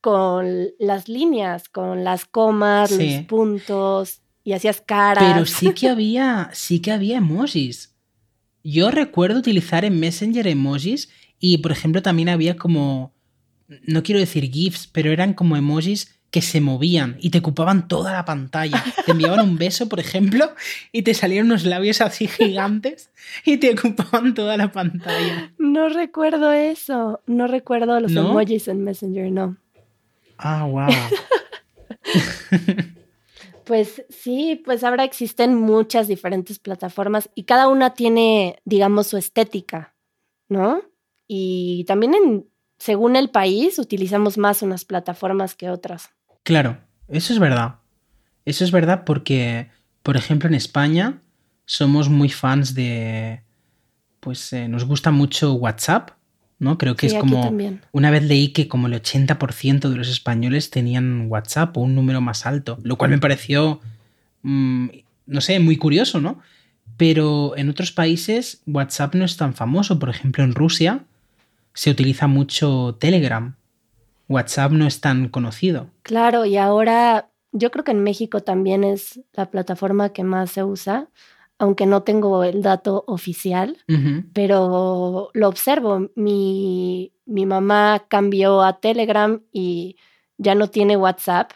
con 0.00 0.70
las 0.78 1.06
líneas, 1.10 1.68
con 1.68 2.02
las 2.02 2.24
comas, 2.24 2.90
los 2.92 3.26
puntos 3.26 4.21
y 4.44 4.52
hacías 4.52 4.80
caras. 4.80 5.32
Pero 5.32 5.46
sí 5.46 5.72
que 5.74 5.88
había, 5.88 6.50
sí 6.52 6.80
que 6.80 6.92
había 6.92 7.18
emojis. 7.18 7.94
Yo 8.64 8.90
recuerdo 8.90 9.40
utilizar 9.40 9.84
en 9.84 9.98
Messenger 9.98 10.46
emojis 10.46 11.10
y, 11.38 11.58
por 11.58 11.72
ejemplo, 11.72 12.02
también 12.02 12.28
había 12.28 12.56
como, 12.56 13.12
no 13.84 14.02
quiero 14.02 14.20
decir 14.20 14.50
GIFs, 14.50 14.86
pero 14.86 15.10
eran 15.10 15.34
como 15.34 15.56
emojis 15.56 16.20
que 16.30 16.40
se 16.40 16.62
movían 16.62 17.16
y 17.20 17.28
te 17.28 17.38
ocupaban 17.38 17.88
toda 17.88 18.12
la 18.12 18.24
pantalla. 18.24 18.82
Te 19.04 19.12
enviaban 19.12 19.40
un 19.40 19.58
beso, 19.58 19.88
por 19.88 20.00
ejemplo, 20.00 20.54
y 20.90 21.02
te 21.02 21.12
salían 21.12 21.46
unos 21.46 21.64
labios 21.64 22.00
así 22.00 22.26
gigantes 22.26 23.10
y 23.44 23.58
te 23.58 23.72
ocupaban 23.72 24.32
toda 24.32 24.56
la 24.56 24.72
pantalla. 24.72 25.52
No 25.58 25.90
recuerdo 25.90 26.52
eso. 26.52 27.20
No 27.26 27.48
recuerdo 27.48 28.00
los 28.00 28.12
emojis 28.12 28.66
en 28.68 28.82
Messenger, 28.82 29.30
no. 29.30 29.58
Ah, 30.38 30.64
wow. 30.64 30.88
pues 33.72 34.04
sí, 34.10 34.60
pues 34.62 34.84
ahora 34.84 35.02
existen 35.02 35.54
muchas 35.54 36.06
diferentes 36.06 36.58
plataformas 36.58 37.30
y 37.34 37.44
cada 37.44 37.68
una 37.68 37.94
tiene, 37.94 38.60
digamos, 38.66 39.06
su 39.06 39.16
estética, 39.16 39.94
¿no? 40.50 40.82
Y 41.26 41.86
también 41.88 42.12
en, 42.12 42.46
según 42.76 43.16
el 43.16 43.30
país 43.30 43.78
utilizamos 43.78 44.36
más 44.36 44.60
unas 44.60 44.84
plataformas 44.84 45.54
que 45.54 45.70
otras. 45.70 46.10
Claro, 46.42 46.80
eso 47.08 47.32
es 47.32 47.38
verdad. 47.38 47.76
Eso 48.44 48.62
es 48.62 48.72
verdad 48.72 49.04
porque, 49.06 49.70
por 50.02 50.18
ejemplo, 50.18 50.50
en 50.50 50.54
España 50.54 51.22
somos 51.64 52.10
muy 52.10 52.28
fans 52.28 52.74
de... 52.74 53.42
Pues 54.20 54.52
eh, 54.52 54.68
nos 54.68 54.84
gusta 54.84 55.10
mucho 55.12 55.54
WhatsApp, 55.54 56.10
¿no? 56.62 56.78
Creo 56.78 56.94
que 56.94 57.08
es 57.08 57.14
como... 57.14 57.52
Una 57.90 58.10
vez 58.12 58.22
leí 58.22 58.52
que 58.52 58.68
como 58.68 58.86
el 58.86 58.94
80% 58.94 59.88
de 59.88 59.96
los 59.96 60.08
españoles 60.08 60.70
tenían 60.70 61.26
WhatsApp 61.28 61.76
o 61.76 61.80
un 61.80 61.96
número 61.96 62.20
más 62.20 62.46
alto, 62.46 62.78
lo 62.84 62.96
cual 62.96 63.10
me 63.10 63.18
pareció, 63.18 63.80
mm, 64.42 64.86
no 65.26 65.40
sé, 65.40 65.58
muy 65.58 65.76
curioso, 65.76 66.20
¿no? 66.20 66.38
Pero 66.96 67.56
en 67.56 67.68
otros 67.68 67.90
países 67.90 68.62
WhatsApp 68.66 69.16
no 69.16 69.24
es 69.24 69.36
tan 69.36 69.54
famoso. 69.54 69.98
Por 69.98 70.08
ejemplo, 70.08 70.44
en 70.44 70.54
Rusia 70.54 71.00
se 71.74 71.90
utiliza 71.90 72.28
mucho 72.28 72.96
Telegram. 73.00 73.56
WhatsApp 74.28 74.70
no 74.70 74.86
es 74.86 75.00
tan 75.00 75.28
conocido. 75.30 75.90
Claro, 76.02 76.44
y 76.44 76.58
ahora 76.58 77.28
yo 77.50 77.72
creo 77.72 77.84
que 77.84 77.90
en 77.90 78.04
México 78.04 78.40
también 78.40 78.84
es 78.84 79.20
la 79.32 79.50
plataforma 79.50 80.12
que 80.12 80.22
más 80.22 80.52
se 80.52 80.62
usa, 80.62 81.08
aunque 81.62 81.86
no 81.86 82.02
tengo 82.02 82.42
el 82.42 82.60
dato 82.60 83.04
oficial, 83.06 83.78
pero 84.32 85.30
lo 85.32 85.48
observo. 85.48 86.10
Mi, 86.16 87.12
mi 87.24 87.46
mamá 87.46 88.04
cambió 88.08 88.62
a 88.62 88.80
Telegram 88.80 89.40
y 89.52 89.94
ya 90.38 90.56
no 90.56 90.70
tiene 90.70 90.96
WhatsApp 90.96 91.52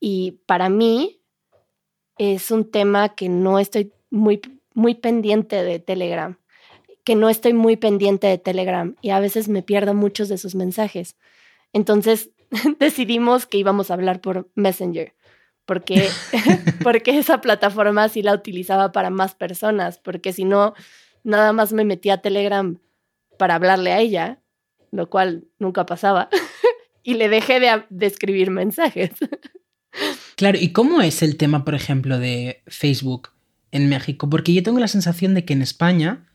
y 0.00 0.40
para 0.46 0.68
mí 0.68 1.20
es 2.18 2.50
un 2.50 2.68
tema 2.68 3.10
que 3.10 3.28
no 3.28 3.60
estoy 3.60 3.92
muy, 4.10 4.40
muy 4.74 4.96
pendiente 4.96 5.62
de 5.62 5.78
Telegram, 5.78 6.40
que 7.04 7.14
no 7.14 7.28
estoy 7.28 7.52
muy 7.52 7.76
pendiente 7.76 8.26
de 8.26 8.38
Telegram 8.38 8.96
y 9.00 9.10
a 9.10 9.20
veces 9.20 9.48
me 9.48 9.62
pierdo 9.62 9.94
muchos 9.94 10.28
de 10.28 10.38
sus 10.38 10.56
mensajes. 10.56 11.14
Entonces 11.72 12.30
decidimos 12.80 13.46
que 13.46 13.58
íbamos 13.58 13.92
a 13.92 13.94
hablar 13.94 14.20
por 14.20 14.50
Messenger, 14.56 15.14
porque, 15.66 16.08
porque 16.82 17.18
esa 17.18 17.40
plataforma 17.40 18.08
sí 18.08 18.22
la 18.22 18.32
utilizaba 18.32 18.92
para 18.92 19.10
más 19.10 19.34
personas, 19.34 19.98
porque 19.98 20.32
si 20.32 20.44
no, 20.44 20.74
nada 21.24 21.52
más 21.52 21.72
me 21.72 21.84
metía 21.84 22.14
a 22.14 22.22
Telegram 22.22 22.78
para 23.38 23.56
hablarle 23.56 23.92
a 23.92 24.00
ella, 24.00 24.40
lo 24.92 25.10
cual 25.10 25.48
nunca 25.58 25.84
pasaba, 25.84 26.30
y 27.02 27.14
le 27.14 27.28
dejé 27.28 27.60
de, 27.60 27.84
de 27.90 28.06
escribir 28.06 28.50
mensajes. 28.50 29.10
Claro, 30.36 30.58
¿y 30.60 30.72
cómo 30.72 31.00
es 31.00 31.22
el 31.22 31.38
tema, 31.38 31.64
por 31.64 31.74
ejemplo, 31.74 32.18
de 32.18 32.62
Facebook 32.66 33.30
en 33.70 33.88
México? 33.88 34.28
Porque 34.28 34.52
yo 34.52 34.62
tengo 34.62 34.78
la 34.78 34.88
sensación 34.88 35.32
de 35.32 35.46
que 35.46 35.54
en 35.54 35.62
España, 35.62 36.26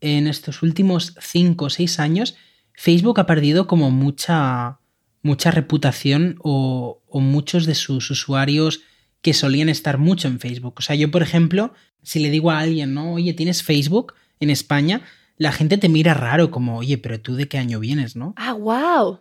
en 0.00 0.28
estos 0.28 0.62
últimos 0.62 1.16
cinco 1.20 1.64
o 1.64 1.70
seis 1.70 1.98
años, 1.98 2.36
Facebook 2.72 3.18
ha 3.18 3.26
perdido 3.26 3.66
como 3.66 3.90
mucha 3.90 4.79
mucha 5.22 5.50
reputación 5.50 6.36
o, 6.42 7.00
muchos 7.12 7.66
de 7.66 7.74
sus 7.74 8.10
usuarios 8.10 8.82
que 9.22 9.34
solían 9.34 9.68
estar 9.68 9.98
mucho 9.98 10.28
en 10.28 10.40
Facebook. 10.40 10.74
O 10.78 10.82
sea, 10.82 10.96
yo, 10.96 11.10
por 11.10 11.22
ejemplo, 11.22 11.72
si 12.02 12.20
le 12.20 12.30
digo 12.30 12.50
a 12.50 12.60
alguien, 12.60 12.94
¿no? 12.94 13.12
Oye, 13.14 13.34
¿tienes 13.34 13.62
Facebook 13.62 14.14
en 14.40 14.50
España? 14.50 15.02
La 15.36 15.52
gente 15.52 15.76
te 15.76 15.88
mira 15.88 16.14
raro, 16.14 16.50
como, 16.50 16.78
oye, 16.78 16.98
pero 16.98 17.20
tú 17.20 17.34
de 17.34 17.48
qué 17.48 17.58
año 17.58 17.80
vienes, 17.80 18.16
¿no? 18.16 18.34
Ah, 18.36 18.54
wow. 18.54 19.20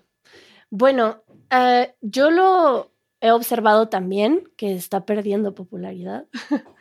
Bueno, 0.70 1.24
eh, 1.52 1.94
yo 2.02 2.32
lo 2.32 2.92
he 3.22 3.32
observado 3.32 3.90
también, 3.90 4.44
que 4.56 4.74
está 4.74 5.06
perdiendo 5.06 5.56
popularidad. 5.56 6.26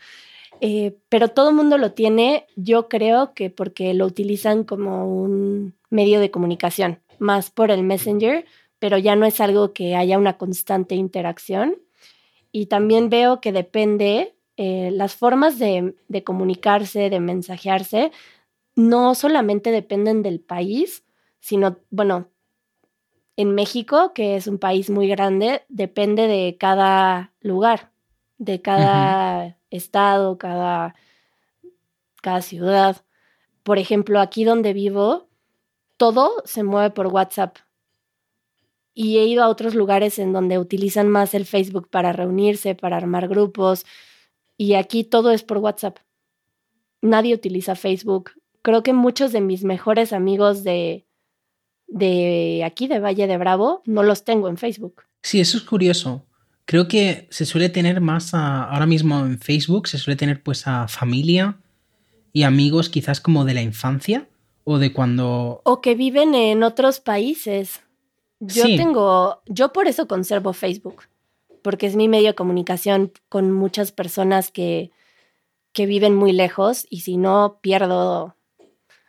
Eh, 0.61 0.99
pero 1.09 1.29
todo 1.29 1.51
el 1.51 1.55
mundo 1.55 1.79
lo 1.79 1.93
tiene, 1.93 2.47
yo 2.57 2.89
creo 2.89 3.33
que 3.33 3.49
porque 3.49 3.95
lo 3.95 4.07
utilizan 4.07 4.65
como 4.65 5.07
un 5.07 5.77
medio 5.89 6.19
de 6.19 6.33
comunicación, 6.33 6.99
más 7.21 7.51
por 7.51 7.71
el 7.71 7.85
Messenger, 7.85 8.45
pero 8.78 8.99
ya 8.99 9.16
no 9.16 9.26
es 9.26 9.40
algo 9.40 9.73
que 9.73 9.97
haya 9.97 10.18
una 10.18 10.38
constante 10.38 10.94
interacción. 10.94 11.76
Y 12.52 12.66
también 12.66 13.11
veo 13.11 13.40
que 13.40 13.52
depende, 13.52 14.37
eh, 14.56 14.90
las 14.92 15.14
formas 15.14 15.58
de, 15.58 15.94
de 16.08 16.25
comunicarse, 16.25 17.11
de 17.11 17.20
mensajearse, 17.20 18.11
no 18.75 19.14
solamente 19.14 19.70
dependen 19.70 20.23
del 20.23 20.40
país, 20.40 21.04
sino, 21.40 21.78
bueno, 21.90 22.28
en 23.37 23.54
México, 23.54 24.12
que 24.14 24.37
es 24.37 24.47
un 24.47 24.58
país 24.58 24.90
muy 24.90 25.08
grande, 25.08 25.62
depende 25.68 26.26
de 26.26 26.56
cada 26.58 27.32
lugar, 27.40 27.92
de 28.38 28.61
cada 28.61 29.56
estado, 29.70 30.38
cada, 30.38 30.94
cada 32.20 32.42
ciudad. 32.42 33.04
Por 33.62 33.78
ejemplo, 33.78 34.20
aquí 34.20 34.44
donde 34.44 34.73
vivo, 34.73 35.28
todo 35.97 36.42
se 36.44 36.64
mueve 36.64 36.90
por 36.90 37.08
WhatsApp 37.08 37.58
y 39.00 39.19
he 39.19 39.26
ido 39.26 39.45
a 39.45 39.49
otros 39.49 39.76
lugares 39.76 40.19
en 40.19 40.33
donde 40.33 40.59
utilizan 40.59 41.09
más 41.09 41.33
el 41.33 41.47
Facebook 41.47 41.88
para 41.88 42.12
reunirse, 42.12 42.75
para 42.75 42.97
armar 42.97 43.28
grupos 43.28 43.87
y 44.57 44.75
aquí 44.75 45.05
todo 45.05 45.31
es 45.31 45.45
por 45.45 45.59
WhatsApp. 45.59 45.99
Nadie 47.00 47.33
utiliza 47.33 47.76
Facebook. 47.76 48.33
Creo 48.61 48.83
que 48.83 48.93
muchos 48.93 49.31
de 49.31 49.40
mis 49.40 49.62
mejores 49.62 50.12
amigos 50.12 50.64
de, 50.64 51.07
de 51.87 52.64
aquí, 52.67 52.88
de 52.88 52.99
Valle 52.99 53.28
de 53.28 53.38
Bravo, 53.38 53.83
no 53.87 54.02
los 54.02 54.25
tengo 54.25 54.49
en 54.49 54.57
Facebook. 54.57 55.05
Sí, 55.23 55.38
eso 55.38 55.59
es 55.59 55.62
curioso. 55.62 56.26
Creo 56.64 56.88
que 56.88 57.28
se 57.31 57.47
suele 57.47 57.69
tener 57.69 58.00
más 58.00 58.35
ahora 58.35 58.87
mismo 58.87 59.21
en 59.21 59.38
Facebook, 59.38 59.87
se 59.87 59.99
suele 59.99 60.17
tener 60.17 60.43
pues 60.43 60.67
a 60.67 60.88
familia 60.88 61.57
y 62.33 62.43
amigos 62.43 62.88
quizás 62.88 63.21
como 63.21 63.45
de 63.45 63.55
la 63.55 63.62
infancia 63.62 64.26
o 64.64 64.78
de 64.78 64.93
cuando... 64.93 65.61
O 65.62 65.81
que 65.81 65.95
viven 65.95 66.35
en 66.35 66.64
otros 66.64 66.99
países. 66.99 67.81
Yo 68.40 68.64
tengo, 68.64 69.42
yo 69.47 69.73
por 69.73 69.88
eso 69.88 70.07
conservo 70.07 70.52
Facebook, 70.52 71.02
porque 71.62 71.87
es 71.87 71.97
mi 71.97 72.09
medio 72.09 72.28
de 72.28 72.35
comunicación 72.35 73.12
con 73.28 73.50
muchas 73.52 73.90
personas 73.90 74.50
que, 74.50 74.92
que 75.73 75.87
viven 75.87 76.14
muy 76.14 76.33
lejos 76.33 76.87
y 76.88 77.00
si 77.00 77.16
no 77.16 77.59
pierdo, 77.61 78.37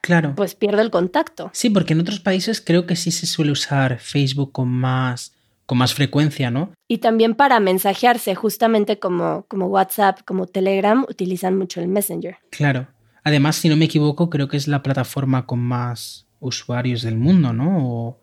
claro. 0.01 0.33
pues 0.35 0.55
pierdo 0.55 0.81
el 0.81 0.89
contacto. 0.89 1.51
Sí, 1.53 1.69
porque 1.69 1.93
en 1.93 2.01
otros 2.01 2.19
países 2.19 2.59
creo 2.61 2.85
que 2.85 2.95
sí 2.95 3.11
se 3.11 3.27
suele 3.27 3.51
usar 3.51 3.99
Facebook 3.99 4.51
con 4.51 4.67
más, 4.67 5.35
con 5.67 5.77
más 5.77 5.93
frecuencia, 5.93 6.49
¿no? 6.49 6.73
Y 6.87 6.97
también 6.97 7.35
para 7.35 7.59
mensajearse, 7.59 8.33
justamente 8.33 8.97
como, 8.97 9.45
como 9.47 9.67
WhatsApp, 9.67 10.21
como 10.25 10.47
Telegram, 10.47 11.05
utilizan 11.07 11.55
mucho 11.55 11.81
el 11.81 11.87
Messenger. 11.87 12.37
Claro. 12.49 12.87
Además, 13.23 13.57
si 13.57 13.69
no 13.69 13.75
me 13.75 13.85
equivoco, 13.85 14.29
creo 14.29 14.47
que 14.47 14.57
es 14.57 14.67
la 14.67 14.81
plataforma 14.81 15.45
con 15.45 15.59
más 15.59 16.25
usuarios 16.39 17.03
del 17.03 17.17
mundo, 17.17 17.53
¿no? 17.53 17.77
O 17.85 18.17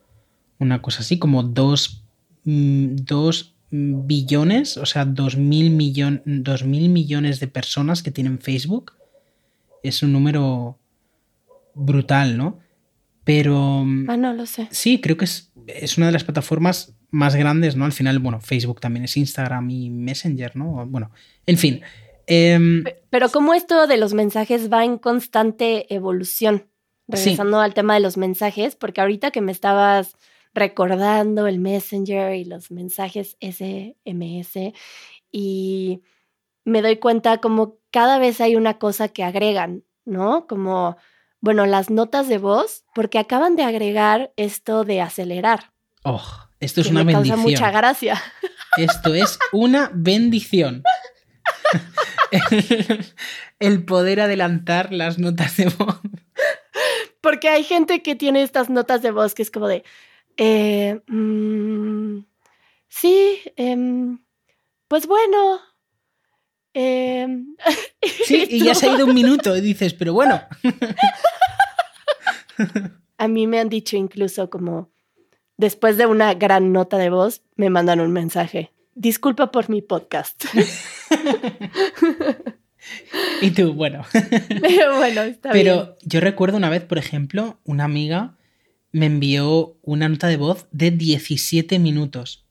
una 0.58 0.82
cosa 0.82 1.00
así, 1.00 1.18
como 1.18 1.42
dos, 1.42 2.04
mm, 2.44 2.96
dos 2.96 3.54
billones, 3.70 4.76
o 4.76 4.86
sea, 4.86 5.04
dos 5.04 5.36
mil, 5.36 5.70
millon, 5.70 6.22
mil 6.24 6.88
millones 6.88 7.40
de 7.40 7.48
personas 7.48 8.02
que 8.02 8.10
tienen 8.10 8.38
Facebook. 8.38 8.92
Es 9.82 10.02
un 10.02 10.12
número 10.12 10.78
brutal, 11.74 12.36
¿no? 12.36 12.58
Pero... 13.24 13.84
Ah, 14.08 14.16
no 14.16 14.32
lo 14.32 14.46
sé. 14.46 14.68
Sí, 14.70 15.00
creo 15.00 15.16
que 15.16 15.24
es, 15.24 15.52
es 15.66 15.98
una 15.98 16.06
de 16.06 16.12
las 16.12 16.24
plataformas 16.24 16.94
más 17.10 17.34
grandes, 17.34 17.76
¿no? 17.76 17.84
Al 17.84 17.92
final, 17.92 18.18
bueno, 18.18 18.40
Facebook 18.40 18.80
también 18.80 19.04
es 19.04 19.16
Instagram 19.16 19.68
y 19.70 19.90
Messenger, 19.90 20.56
¿no? 20.56 20.86
Bueno, 20.86 21.10
en 21.46 21.58
fin. 21.58 21.80
Em, 22.26 22.84
Pero 23.10 23.28
como 23.30 23.54
esto 23.54 23.86
de 23.86 23.96
los 23.96 24.14
mensajes 24.14 24.70
va 24.72 24.84
en 24.84 24.98
constante 24.98 25.92
evolución, 25.94 26.66
regresando 27.08 27.60
al 27.60 27.74
tema 27.74 27.94
de 27.94 28.00
los 28.00 28.16
mensajes, 28.16 28.74
porque 28.74 29.00
ahorita 29.00 29.30
que 29.30 29.40
me 29.40 29.52
estabas 29.52 30.16
recordando 30.56 31.46
el 31.46 31.60
Messenger 31.60 32.34
y 32.34 32.44
los 32.44 32.70
mensajes 32.70 33.36
SMS 33.40 34.72
y 35.30 36.02
me 36.64 36.82
doy 36.82 36.96
cuenta 36.96 37.38
como 37.38 37.78
cada 37.90 38.18
vez 38.18 38.40
hay 38.40 38.56
una 38.56 38.78
cosa 38.78 39.08
que 39.08 39.22
agregan, 39.22 39.84
¿no? 40.04 40.46
Como, 40.46 40.96
bueno, 41.40 41.66
las 41.66 41.90
notas 41.90 42.26
de 42.28 42.38
voz, 42.38 42.84
porque 42.94 43.18
acaban 43.18 43.54
de 43.54 43.64
agregar 43.64 44.32
esto 44.36 44.84
de 44.84 45.02
acelerar. 45.02 45.72
Oh, 46.02 46.24
esto 46.58 46.80
es 46.80 46.88
una 46.88 47.04
me 47.04 47.12
bendición. 47.12 47.36
Causa 47.36 47.50
mucha 47.50 47.70
gracia. 47.70 48.22
Esto 48.78 49.14
es 49.14 49.38
una 49.52 49.90
bendición. 49.92 50.82
el, 53.60 53.84
poder 53.84 54.20
adelantar 54.20 54.92
las 54.92 55.18
notas 55.18 55.56
de 55.56 55.66
voz. 55.68 56.00
Porque 57.20 57.48
hay 57.48 57.62
gente 57.62 58.02
que 58.02 58.14
tiene 58.14 58.42
estas 58.42 58.70
notas 58.70 59.02
de 59.02 59.10
voz 59.10 59.34
que 59.34 59.42
es 59.42 59.50
como 59.50 59.68
de, 59.68 59.84
eh, 60.36 61.00
mm, 61.06 62.18
sí, 62.88 63.40
em, 63.56 64.18
pues 64.88 65.06
bueno. 65.06 65.60
Em, 66.74 67.56
sí, 68.26 68.46
y 68.50 68.64
ya 68.64 68.74
se 68.74 68.88
ha 68.88 68.94
ido 68.94 69.06
un 69.06 69.14
minuto 69.14 69.56
y 69.56 69.60
dices, 69.60 69.94
pero 69.94 70.12
bueno. 70.12 70.42
A 73.18 73.28
mí 73.28 73.46
me 73.46 73.60
han 73.60 73.70
dicho 73.70 73.96
incluso 73.96 74.50
como, 74.50 74.90
después 75.56 75.96
de 75.96 76.04
una 76.06 76.34
gran 76.34 76.72
nota 76.72 76.98
de 76.98 77.08
voz, 77.08 77.42
me 77.54 77.70
mandan 77.70 78.00
un 78.00 78.12
mensaje. 78.12 78.72
Disculpa 78.94 79.50
por 79.50 79.70
mi 79.70 79.80
podcast. 79.82 80.44
y 83.40 83.50
tú, 83.50 83.72
bueno. 83.72 84.04
bueno, 84.98 85.22
está 85.22 85.50
Pero 85.50 85.96
yo 86.02 86.20
recuerdo 86.20 86.56
una 86.56 86.70
vez, 86.70 86.82
por 86.82 86.98
ejemplo, 86.98 87.58
una 87.64 87.84
amiga 87.84 88.36
me 88.96 89.06
envió 89.06 89.76
una 89.82 90.08
nota 90.08 90.26
de 90.26 90.38
voz 90.38 90.68
de 90.72 90.90
17 90.90 91.78
minutos. 91.78 92.46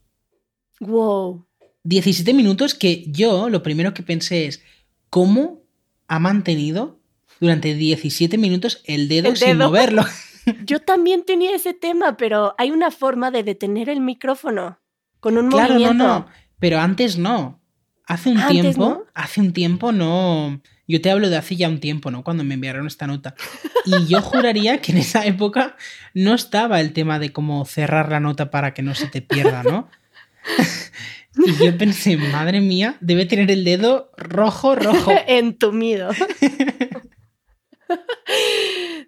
Wow. 0.80 1.44
17 1.86 2.36
minutos 2.36 2.76
que 2.76 3.06
yo 3.08 3.50
lo 3.50 3.64
primero 3.64 3.96
que 3.96 4.04
pensé 4.04 4.46
es, 4.46 4.62
¿cómo 5.10 5.64
ha 6.08 6.20
mantenido 6.20 7.00
durante 7.40 7.74
17 7.74 8.38
minutos 8.38 8.84
el 8.86 9.08
dedo, 9.08 9.36
sin 9.36 9.58
moverlo? 9.58 10.06
Yo 10.66 10.80
también 10.80 11.26
tenía 11.26 11.56
ese 11.56 11.74
tema, 11.74 12.18
pero 12.18 12.54
hay 12.60 12.70
una 12.70 12.92
forma 12.92 13.32
de 13.32 13.42
detener 13.42 13.90
el 13.90 14.00
micrófono 14.00 14.80
con 15.20 15.40
un 15.40 15.50
claro, 15.50 15.74
movimiento. 15.74 16.04
No, 16.04 16.20
no, 16.20 16.28
pero 16.60 16.80
antes 16.80 17.18
no. 17.18 17.60
Hace 18.06 18.30
un 18.30 18.48
tiempo, 18.48 19.06
hace 19.16 19.42
un 19.42 19.54
tiempo 19.54 19.92
no. 19.92 20.62
Yo 20.88 21.02
te 21.02 21.10
hablo 21.10 21.30
de 21.30 21.38
hace 21.38 21.56
ya 21.56 21.68
un 21.68 21.80
tiempo, 21.80 22.12
¿no? 22.12 22.24
Cuando 22.24 22.44
me 22.44 22.54
enviaron 22.54 22.86
esta 22.86 23.08
nota. 23.08 23.36
Y 23.86 24.06
yo 24.08 24.22
juraría 24.22 24.82
que 24.82 24.92
en 24.92 25.00
esa 25.00 25.26
época 25.26 25.78
no 26.14 26.34
estaba 26.34 26.80
el 26.80 26.94
tema 26.94 27.20
de 27.20 27.32
cómo 27.32 27.66
cerrar 27.66 28.10
la 28.10 28.20
nota 28.20 28.52
para 28.52 28.74
que 28.74 28.84
no 28.84 28.94
se 28.94 29.08
te 29.08 29.22
pierda, 29.22 29.64
¿no? 29.64 29.90
Y 31.38 31.66
yo 31.66 31.78
pensé, 31.78 32.18
madre 32.18 32.62
mía, 32.62 32.98
debe 33.02 33.26
tener 33.26 33.52
el 33.52 33.64
dedo 33.64 34.12
rojo, 34.16 34.76
rojo. 34.76 35.12
Entumido. 35.28 36.12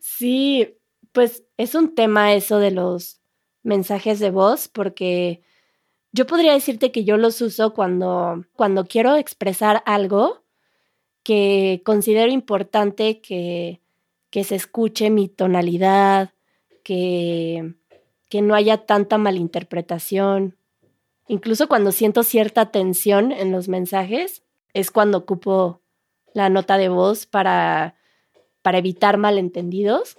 sí, 0.02 0.76
pues 1.12 1.44
es 1.58 1.76
un 1.76 1.96
tema 1.96 2.34
eso 2.34 2.60
de 2.60 2.72
los 2.72 3.22
mensajes 3.64 4.20
de 4.20 4.32
voz, 4.32 4.68
porque 4.68 5.42
yo 6.12 6.28
podría 6.28 6.54
decirte 6.54 6.92
que 6.92 7.06
yo 7.06 7.18
los 7.18 7.42
uso 7.42 7.74
cuando, 7.74 8.46
cuando 8.54 8.86
quiero 8.86 9.16
expresar 9.16 9.84
algo 9.86 10.47
que 11.28 11.82
considero 11.84 12.32
importante 12.32 13.20
que, 13.20 13.82
que 14.30 14.46
se 14.46 14.56
escuche 14.56 15.10
mi 15.10 15.28
tonalidad, 15.28 16.32
que, 16.86 17.74
que 18.30 18.42
no 18.42 18.56
haya 18.56 18.86
tanta 18.86 19.18
malinterpretación. 19.18 20.56
Incluso 21.28 21.68
cuando 21.68 21.92
siento 21.92 22.24
cierta 22.24 22.72
tensión 22.72 23.34
en 23.34 23.52
los 23.52 23.68
mensajes, 23.68 24.44
es 24.74 24.90
cuando 24.90 25.18
ocupo 25.18 25.82
la 26.34 26.48
nota 26.48 26.78
de 26.78 26.88
voz 26.88 27.26
para, 27.26 27.98
para 28.62 28.78
evitar 28.78 29.18
malentendidos. 29.18 30.18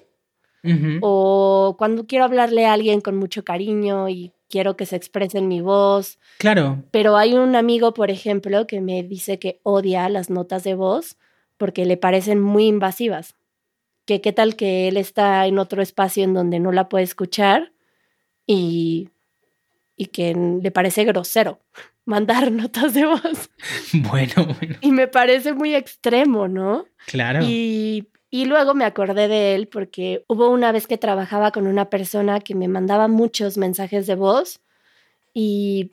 O 1.01 1.77
cuando 1.79 2.07
quiero 2.07 2.27
hablarle 2.27 2.67
a 2.67 2.75
alguien 2.75 3.01
con 3.01 3.17
mucho 3.17 3.45
cariño 3.45 4.11
y 4.11 4.35
quiero 4.49 4.77
que 4.77 4.87
se 4.87 4.97
exprese 4.97 5.39
en 5.39 5.49
mi 5.49 5.61
voz. 5.61 6.19
Claro. 6.39 6.83
Pero 6.91 7.17
hay 7.17 7.35
un 7.35 7.57
amigo, 7.57 7.95
por 7.95 8.11
ejemplo, 8.11 8.67
que 8.67 8.81
me 8.81 9.03
dice 9.03 9.39
que 9.39 9.61
odia 9.63 10.09
las 10.09 10.31
notas 10.31 10.65
de 10.65 10.75
voz 10.75 11.17
porque 11.57 11.85
le 11.85 11.97
parecen 11.97 12.41
muy 12.41 12.67
invasivas. 12.67 13.35
Que 14.07 14.21
qué 14.21 14.33
tal 14.33 14.57
que 14.57 14.89
él 14.89 14.97
está 14.97 15.47
en 15.47 15.59
otro 15.59 15.83
espacio 15.83 16.25
en 16.25 16.33
donde 16.33 16.61
no 16.61 16.73
la 16.73 16.89
puede 16.89 17.05
escuchar 17.05 17.73
y, 18.47 19.11
y 19.97 20.07
que 20.07 20.35
le 20.35 20.71
parece 20.71 21.05
grosero 21.05 21.61
mandar 22.07 22.51
notas 22.53 22.95
de 22.95 23.05
voz. 23.05 23.51
Bueno, 23.93 24.47
bueno. 24.59 24.77
Y 24.81 24.93
me 24.93 25.09
parece 25.09 25.53
muy 25.53 25.75
extremo, 25.75 26.49
¿no? 26.49 26.87
Claro. 27.07 27.41
Y 27.43 28.09
y 28.31 28.45
luego 28.45 28.75
me 28.75 28.85
acordé 28.85 29.29
de 29.29 29.55
él 29.55 29.69
porque 29.69 30.25
hubo 30.29 30.51
una 30.51 30.71
vez 30.73 30.87
que 30.87 30.99
trabajaba 30.99 31.51
con 31.51 31.67
una 31.67 31.89
persona 31.89 32.41
que 32.41 32.55
me 32.55 32.69
mandaba 32.69 33.09
muchos 33.09 33.57
mensajes 33.57 34.07
de 34.07 34.15
voz 34.15 34.61
y 35.33 35.93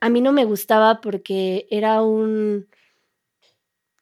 a 0.00 0.08
mí 0.10 0.20
no 0.20 0.32
me 0.32 0.44
gustaba 0.44 1.00
porque 1.00 1.66
era 1.70 2.02
un... 2.02 2.68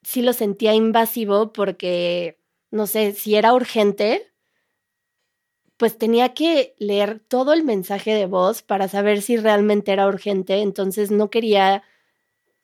Sí 0.02 0.20
lo 0.20 0.32
sentía 0.32 0.74
invasivo 0.74 1.52
porque, 1.52 2.38
no 2.70 2.86
sé, 2.86 3.12
si 3.12 3.36
era 3.36 3.54
urgente, 3.54 4.32
pues 5.76 5.96
tenía 5.96 6.34
que 6.34 6.74
leer 6.78 7.20
todo 7.20 7.52
el 7.52 7.64
mensaje 7.64 8.14
de 8.14 8.26
voz 8.26 8.62
para 8.62 8.88
saber 8.88 9.22
si 9.22 9.36
realmente 9.36 9.92
era 9.92 10.06
urgente. 10.08 10.60
Entonces 10.60 11.10
no 11.10 11.30
quería, 11.30 11.82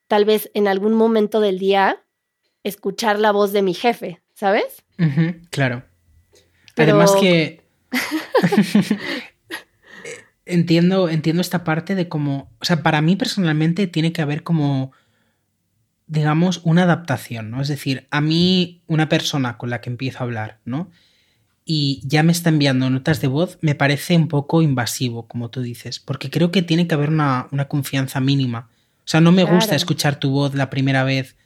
tal 0.07 0.25
vez 0.25 0.51
en 0.53 0.69
algún 0.69 0.95
momento 0.95 1.41
del 1.41 1.59
día, 1.59 2.05
escuchar 2.63 3.19
la 3.19 3.33
voz 3.33 3.53
de 3.53 3.63
mi 3.63 3.73
jefe, 3.73 4.21
¿sabes? 4.41 4.83
claro. 5.51 5.85
Además 6.75 7.13
que 7.21 7.63
entiendo, 10.47 11.11
entiendo 11.11 11.43
esta 11.43 11.63
parte 11.63 11.95
de 11.95 12.09
cómo, 12.09 12.51
o 12.59 12.65
sea, 12.65 12.83
para 12.83 13.03
mí 13.03 13.17
personalmente 13.17 13.87
tiene 13.87 14.15
que 14.15 14.23
haber 14.23 14.43
como, 14.43 14.93
digamos, 16.07 16.63
una 16.65 16.85
adaptación, 16.85 17.51
¿no? 17.51 17.61
Es 17.61 17.69
decir, 17.69 18.07
a 18.11 18.23
mí 18.23 18.83
una 18.87 19.11
persona 19.11 19.59
con 19.59 19.69
la 19.69 19.83
que 19.83 19.91
empiezo 19.91 20.21
a 20.21 20.23
hablar, 20.23 20.59
¿no? 20.65 20.91
Y 21.67 22.01
ya 22.05 22.23
me 22.23 22.33
está 22.33 22.49
enviando 22.49 22.89
notas 22.89 23.21
de 23.21 23.29
voz, 23.29 23.59
me 23.61 23.75
parece 23.75 24.17
un 24.17 24.29
poco 24.29 24.63
invasivo, 24.63 25.29
como 25.29 25.51
tú 25.51 25.61
dices, 25.61 26.01
porque 26.01 26.31
creo 26.31 26.51
que 26.51 26.63
tiene 26.63 26.87
que 26.89 26.95
haber 26.95 27.11
una, 27.11 27.47
confianza 27.69 28.21
mínima. 28.21 28.71
O 29.01 29.09
sea, 29.11 29.21
no 29.21 29.33
me 29.33 29.45
gusta 29.45 29.77
escuchar 29.77 30.19
tu 30.19 30.31
voz 30.31 30.55
la 30.55 30.71
primera 30.71 31.05
vez 31.05 31.37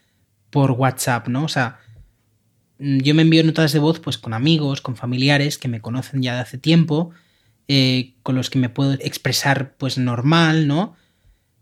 por 0.51 0.71
WhatsApp, 0.71 1.27
¿no? 1.27 1.43
O 1.43 1.49
sea, 1.49 1.81
yo 2.85 3.15
me 3.15 3.23
envío 3.23 3.43
notas 3.45 3.73
de 3.73 3.79
voz 3.79 3.99
pues 3.99 4.19
con 4.19 4.35
amigos, 4.35 4.81
con 4.81 4.97
familiares 4.97 5.57
que 5.57 5.69
me 5.69 5.81
conocen 5.81 6.23
ya 6.23 6.35
de 6.35 6.41
hace 6.41 6.59
tiempo, 6.59 7.11
eh, 7.67 8.15
con 8.23 8.35
los 8.35 8.51
que 8.51 8.59
me 8.59 8.69
puedo 8.69 8.93
expresar 8.95 9.75
pues 9.77 9.97
normal, 9.97 10.69
¿no? 10.69 10.95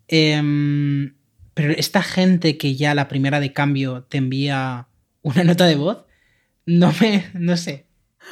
Em, 0.09 1.15
pero 1.55 1.73
esta 1.73 2.03
gente 2.03 2.59
que 2.59 2.75
ya 2.75 2.95
la 2.95 3.07
primera 3.09 3.39
de 3.39 3.53
cambio 3.53 4.03
te 4.05 4.19
envía 4.19 4.89
una 5.23 5.45
nota 5.45 5.67
de 5.67 5.77
voz, 5.77 6.05
no 6.67 6.93
me, 7.01 7.27
no 7.35 7.57
sé. 7.57 7.87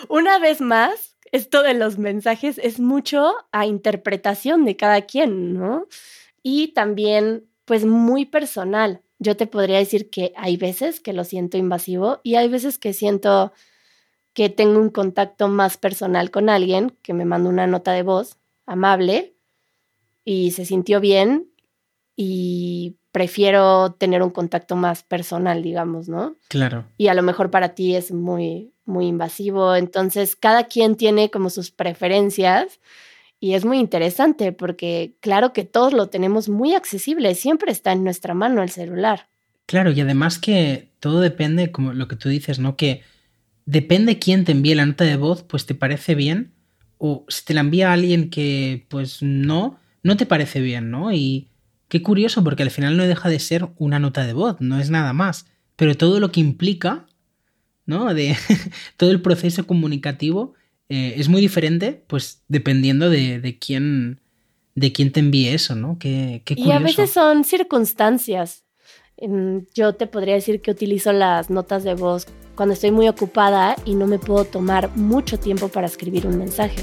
Una 0.08 0.38
vez 0.38 0.60
más, 0.60 1.16
esto 1.30 1.62
de 1.62 1.74
los 1.74 1.98
mensajes 1.98 2.58
es 2.58 2.80
mucho 2.80 3.34
a 3.52 3.66
interpretación 3.66 4.64
de 4.64 4.76
cada 4.76 5.02
quien, 5.02 5.54
¿no? 5.54 5.86
Y 6.42 6.68
también 6.68 7.44
pues 7.64 7.84
muy 7.84 8.24
personal 8.26 9.02
yo 9.20 9.36
te 9.36 9.46
podría 9.46 9.78
decir 9.78 10.10
que 10.10 10.32
hay 10.34 10.56
veces 10.56 10.98
que 10.98 11.12
lo 11.12 11.24
siento 11.24 11.58
invasivo 11.58 12.20
y 12.24 12.34
hay 12.34 12.48
veces 12.48 12.78
que 12.78 12.92
siento 12.92 13.52
que 14.32 14.48
tengo 14.48 14.80
un 14.80 14.88
contacto 14.88 15.46
más 15.48 15.76
personal 15.76 16.30
con 16.30 16.48
alguien 16.48 16.96
que 17.02 17.12
me 17.12 17.26
manda 17.26 17.50
una 17.50 17.66
nota 17.66 17.92
de 17.92 18.02
voz 18.02 18.38
amable 18.66 19.34
y 20.24 20.52
se 20.52 20.64
sintió 20.64 21.00
bien 21.00 21.50
y 22.16 22.96
prefiero 23.12 23.92
tener 23.92 24.22
un 24.22 24.30
contacto 24.30 24.74
más 24.74 25.02
personal, 25.02 25.62
digamos, 25.62 26.08
¿no? 26.08 26.36
Claro. 26.48 26.86
Y 26.96 27.08
a 27.08 27.14
lo 27.14 27.22
mejor 27.22 27.50
para 27.50 27.74
ti 27.74 27.96
es 27.96 28.12
muy, 28.12 28.72
muy 28.84 29.06
invasivo. 29.06 29.74
Entonces, 29.74 30.36
cada 30.36 30.64
quien 30.64 30.96
tiene 30.96 31.30
como 31.30 31.50
sus 31.50 31.70
preferencias 31.70 32.80
y 33.40 33.54
es 33.54 33.64
muy 33.64 33.78
interesante 33.78 34.52
porque 34.52 35.16
claro 35.20 35.54
que 35.54 35.64
todos 35.64 35.94
lo 35.94 36.08
tenemos 36.08 36.50
muy 36.50 36.74
accesible, 36.74 37.34
siempre 37.34 37.72
está 37.72 37.92
en 37.92 38.04
nuestra 38.04 38.34
mano 38.34 38.62
el 38.62 38.68
celular. 38.68 39.28
Claro, 39.64 39.90
y 39.90 40.00
además 40.00 40.38
que 40.38 40.90
todo 41.00 41.20
depende, 41.20 41.72
como 41.72 41.94
lo 41.94 42.06
que 42.06 42.16
tú 42.16 42.28
dices, 42.28 42.58
¿no? 42.58 42.76
Que 42.76 43.02
depende 43.64 44.18
quién 44.18 44.44
te 44.44 44.52
envíe 44.52 44.74
la 44.74 44.84
nota 44.84 45.04
de 45.04 45.16
voz, 45.16 45.42
pues 45.42 45.64
te 45.64 45.74
parece 45.74 46.14
bien, 46.14 46.52
o 46.98 47.24
si 47.28 47.44
te 47.46 47.54
la 47.54 47.60
envía 47.60 47.92
alguien 47.92 48.28
que, 48.28 48.84
pues 48.88 49.22
no, 49.22 49.78
no 50.02 50.16
te 50.18 50.26
parece 50.26 50.60
bien, 50.60 50.90
¿no? 50.90 51.10
Y 51.12 51.48
qué 51.88 52.02
curioso, 52.02 52.44
porque 52.44 52.62
al 52.62 52.70
final 52.70 52.98
no 52.98 53.04
deja 53.04 53.30
de 53.30 53.38
ser 53.38 53.68
una 53.78 53.98
nota 53.98 54.26
de 54.26 54.34
voz, 54.34 54.60
no 54.60 54.78
es 54.78 54.90
nada 54.90 55.14
más, 55.14 55.46
pero 55.76 55.96
todo 55.96 56.20
lo 56.20 56.30
que 56.30 56.40
implica, 56.40 57.06
¿no? 57.86 58.12
De 58.12 58.36
todo 58.98 59.10
el 59.10 59.22
proceso 59.22 59.66
comunicativo 59.66 60.54
eh, 60.90 61.14
es 61.16 61.28
muy 61.28 61.40
diferente, 61.40 62.02
pues 62.08 62.42
dependiendo 62.48 63.08
de, 63.08 63.58
quién 63.60 64.20
de 64.74 64.92
quién 64.92 65.12
te 65.12 65.20
envíe 65.20 65.48
eso, 65.48 65.76
¿no? 65.76 65.98
Qué, 66.00 66.42
qué 66.44 66.54
Y 66.58 66.72
a 66.72 66.80
veces 66.80 67.10
son 67.10 67.44
circunstancias. 67.44 68.64
Yo 69.74 69.94
te 69.94 70.08
podría 70.08 70.34
decir 70.34 70.60
que 70.60 70.72
utilizo 70.72 71.12
las 71.12 71.48
notas 71.48 71.84
de 71.84 71.94
voz 71.94 72.26
cuando 72.56 72.72
estoy 72.72 72.90
muy 72.90 73.06
ocupada 73.06 73.76
y 73.84 73.94
no 73.94 74.08
me 74.08 74.18
puedo 74.18 74.44
tomar 74.44 74.96
mucho 74.96 75.38
tiempo 75.38 75.68
para 75.68 75.86
escribir 75.86 76.26
un 76.26 76.38
mensaje. 76.38 76.82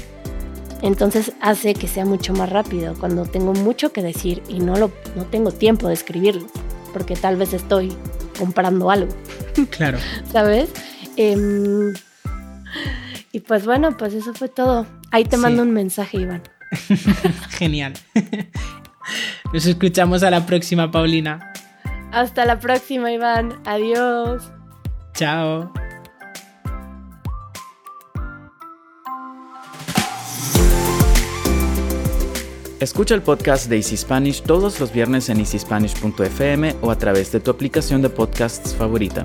Entonces 0.80 1.32
hace 1.42 1.74
que 1.74 1.86
sea 1.86 2.06
mucho 2.06 2.32
más 2.32 2.48
rápido 2.48 2.94
cuando 2.98 3.26
tengo 3.26 3.52
mucho 3.52 3.92
que 3.92 4.00
decir 4.00 4.42
y 4.48 4.60
no, 4.60 4.76
lo, 4.76 4.90
no 5.16 5.26
tengo 5.26 5.50
tiempo 5.50 5.86
de 5.88 5.94
escribirlo, 5.94 6.46
porque 6.94 7.14
tal 7.14 7.36
vez 7.36 7.52
estoy 7.52 7.92
comprando 8.38 8.90
algo. 8.90 9.12
Claro. 9.70 9.98
¿Sabes? 10.32 10.70
Em, 11.16 11.92
y 13.32 13.40
pues 13.40 13.64
bueno, 13.64 13.96
pues 13.96 14.14
eso 14.14 14.34
fue 14.34 14.48
todo. 14.48 14.86
Ahí 15.10 15.24
te 15.24 15.36
mando 15.36 15.62
un 15.62 15.72
mensaje, 15.72 16.18
Iván. 16.18 16.42
Genial. 17.50 17.94
Nos 19.52 19.66
escuchamos 19.66 20.22
a 20.22 20.30
la 20.30 20.44
próxima, 20.46 20.90
Paulina. 20.90 21.52
Hasta 22.12 22.44
la 22.44 22.58
próxima, 22.58 23.12
Iván. 23.12 23.60
Adiós. 23.64 24.50
Chao. 25.14 25.72
Escucha 32.80 33.16
el 33.16 33.22
podcast 33.22 33.68
de 33.68 33.76
Easy 33.76 33.96
Spanish 33.96 34.42
todos 34.42 34.78
los 34.78 34.92
viernes 34.92 35.28
en 35.30 35.40
easyspanish.fm 35.40 36.76
o 36.80 36.92
a 36.92 36.96
través 36.96 37.32
de 37.32 37.40
tu 37.40 37.50
aplicación 37.50 38.02
de 38.02 38.08
podcasts 38.08 38.72
favorita. 38.76 39.24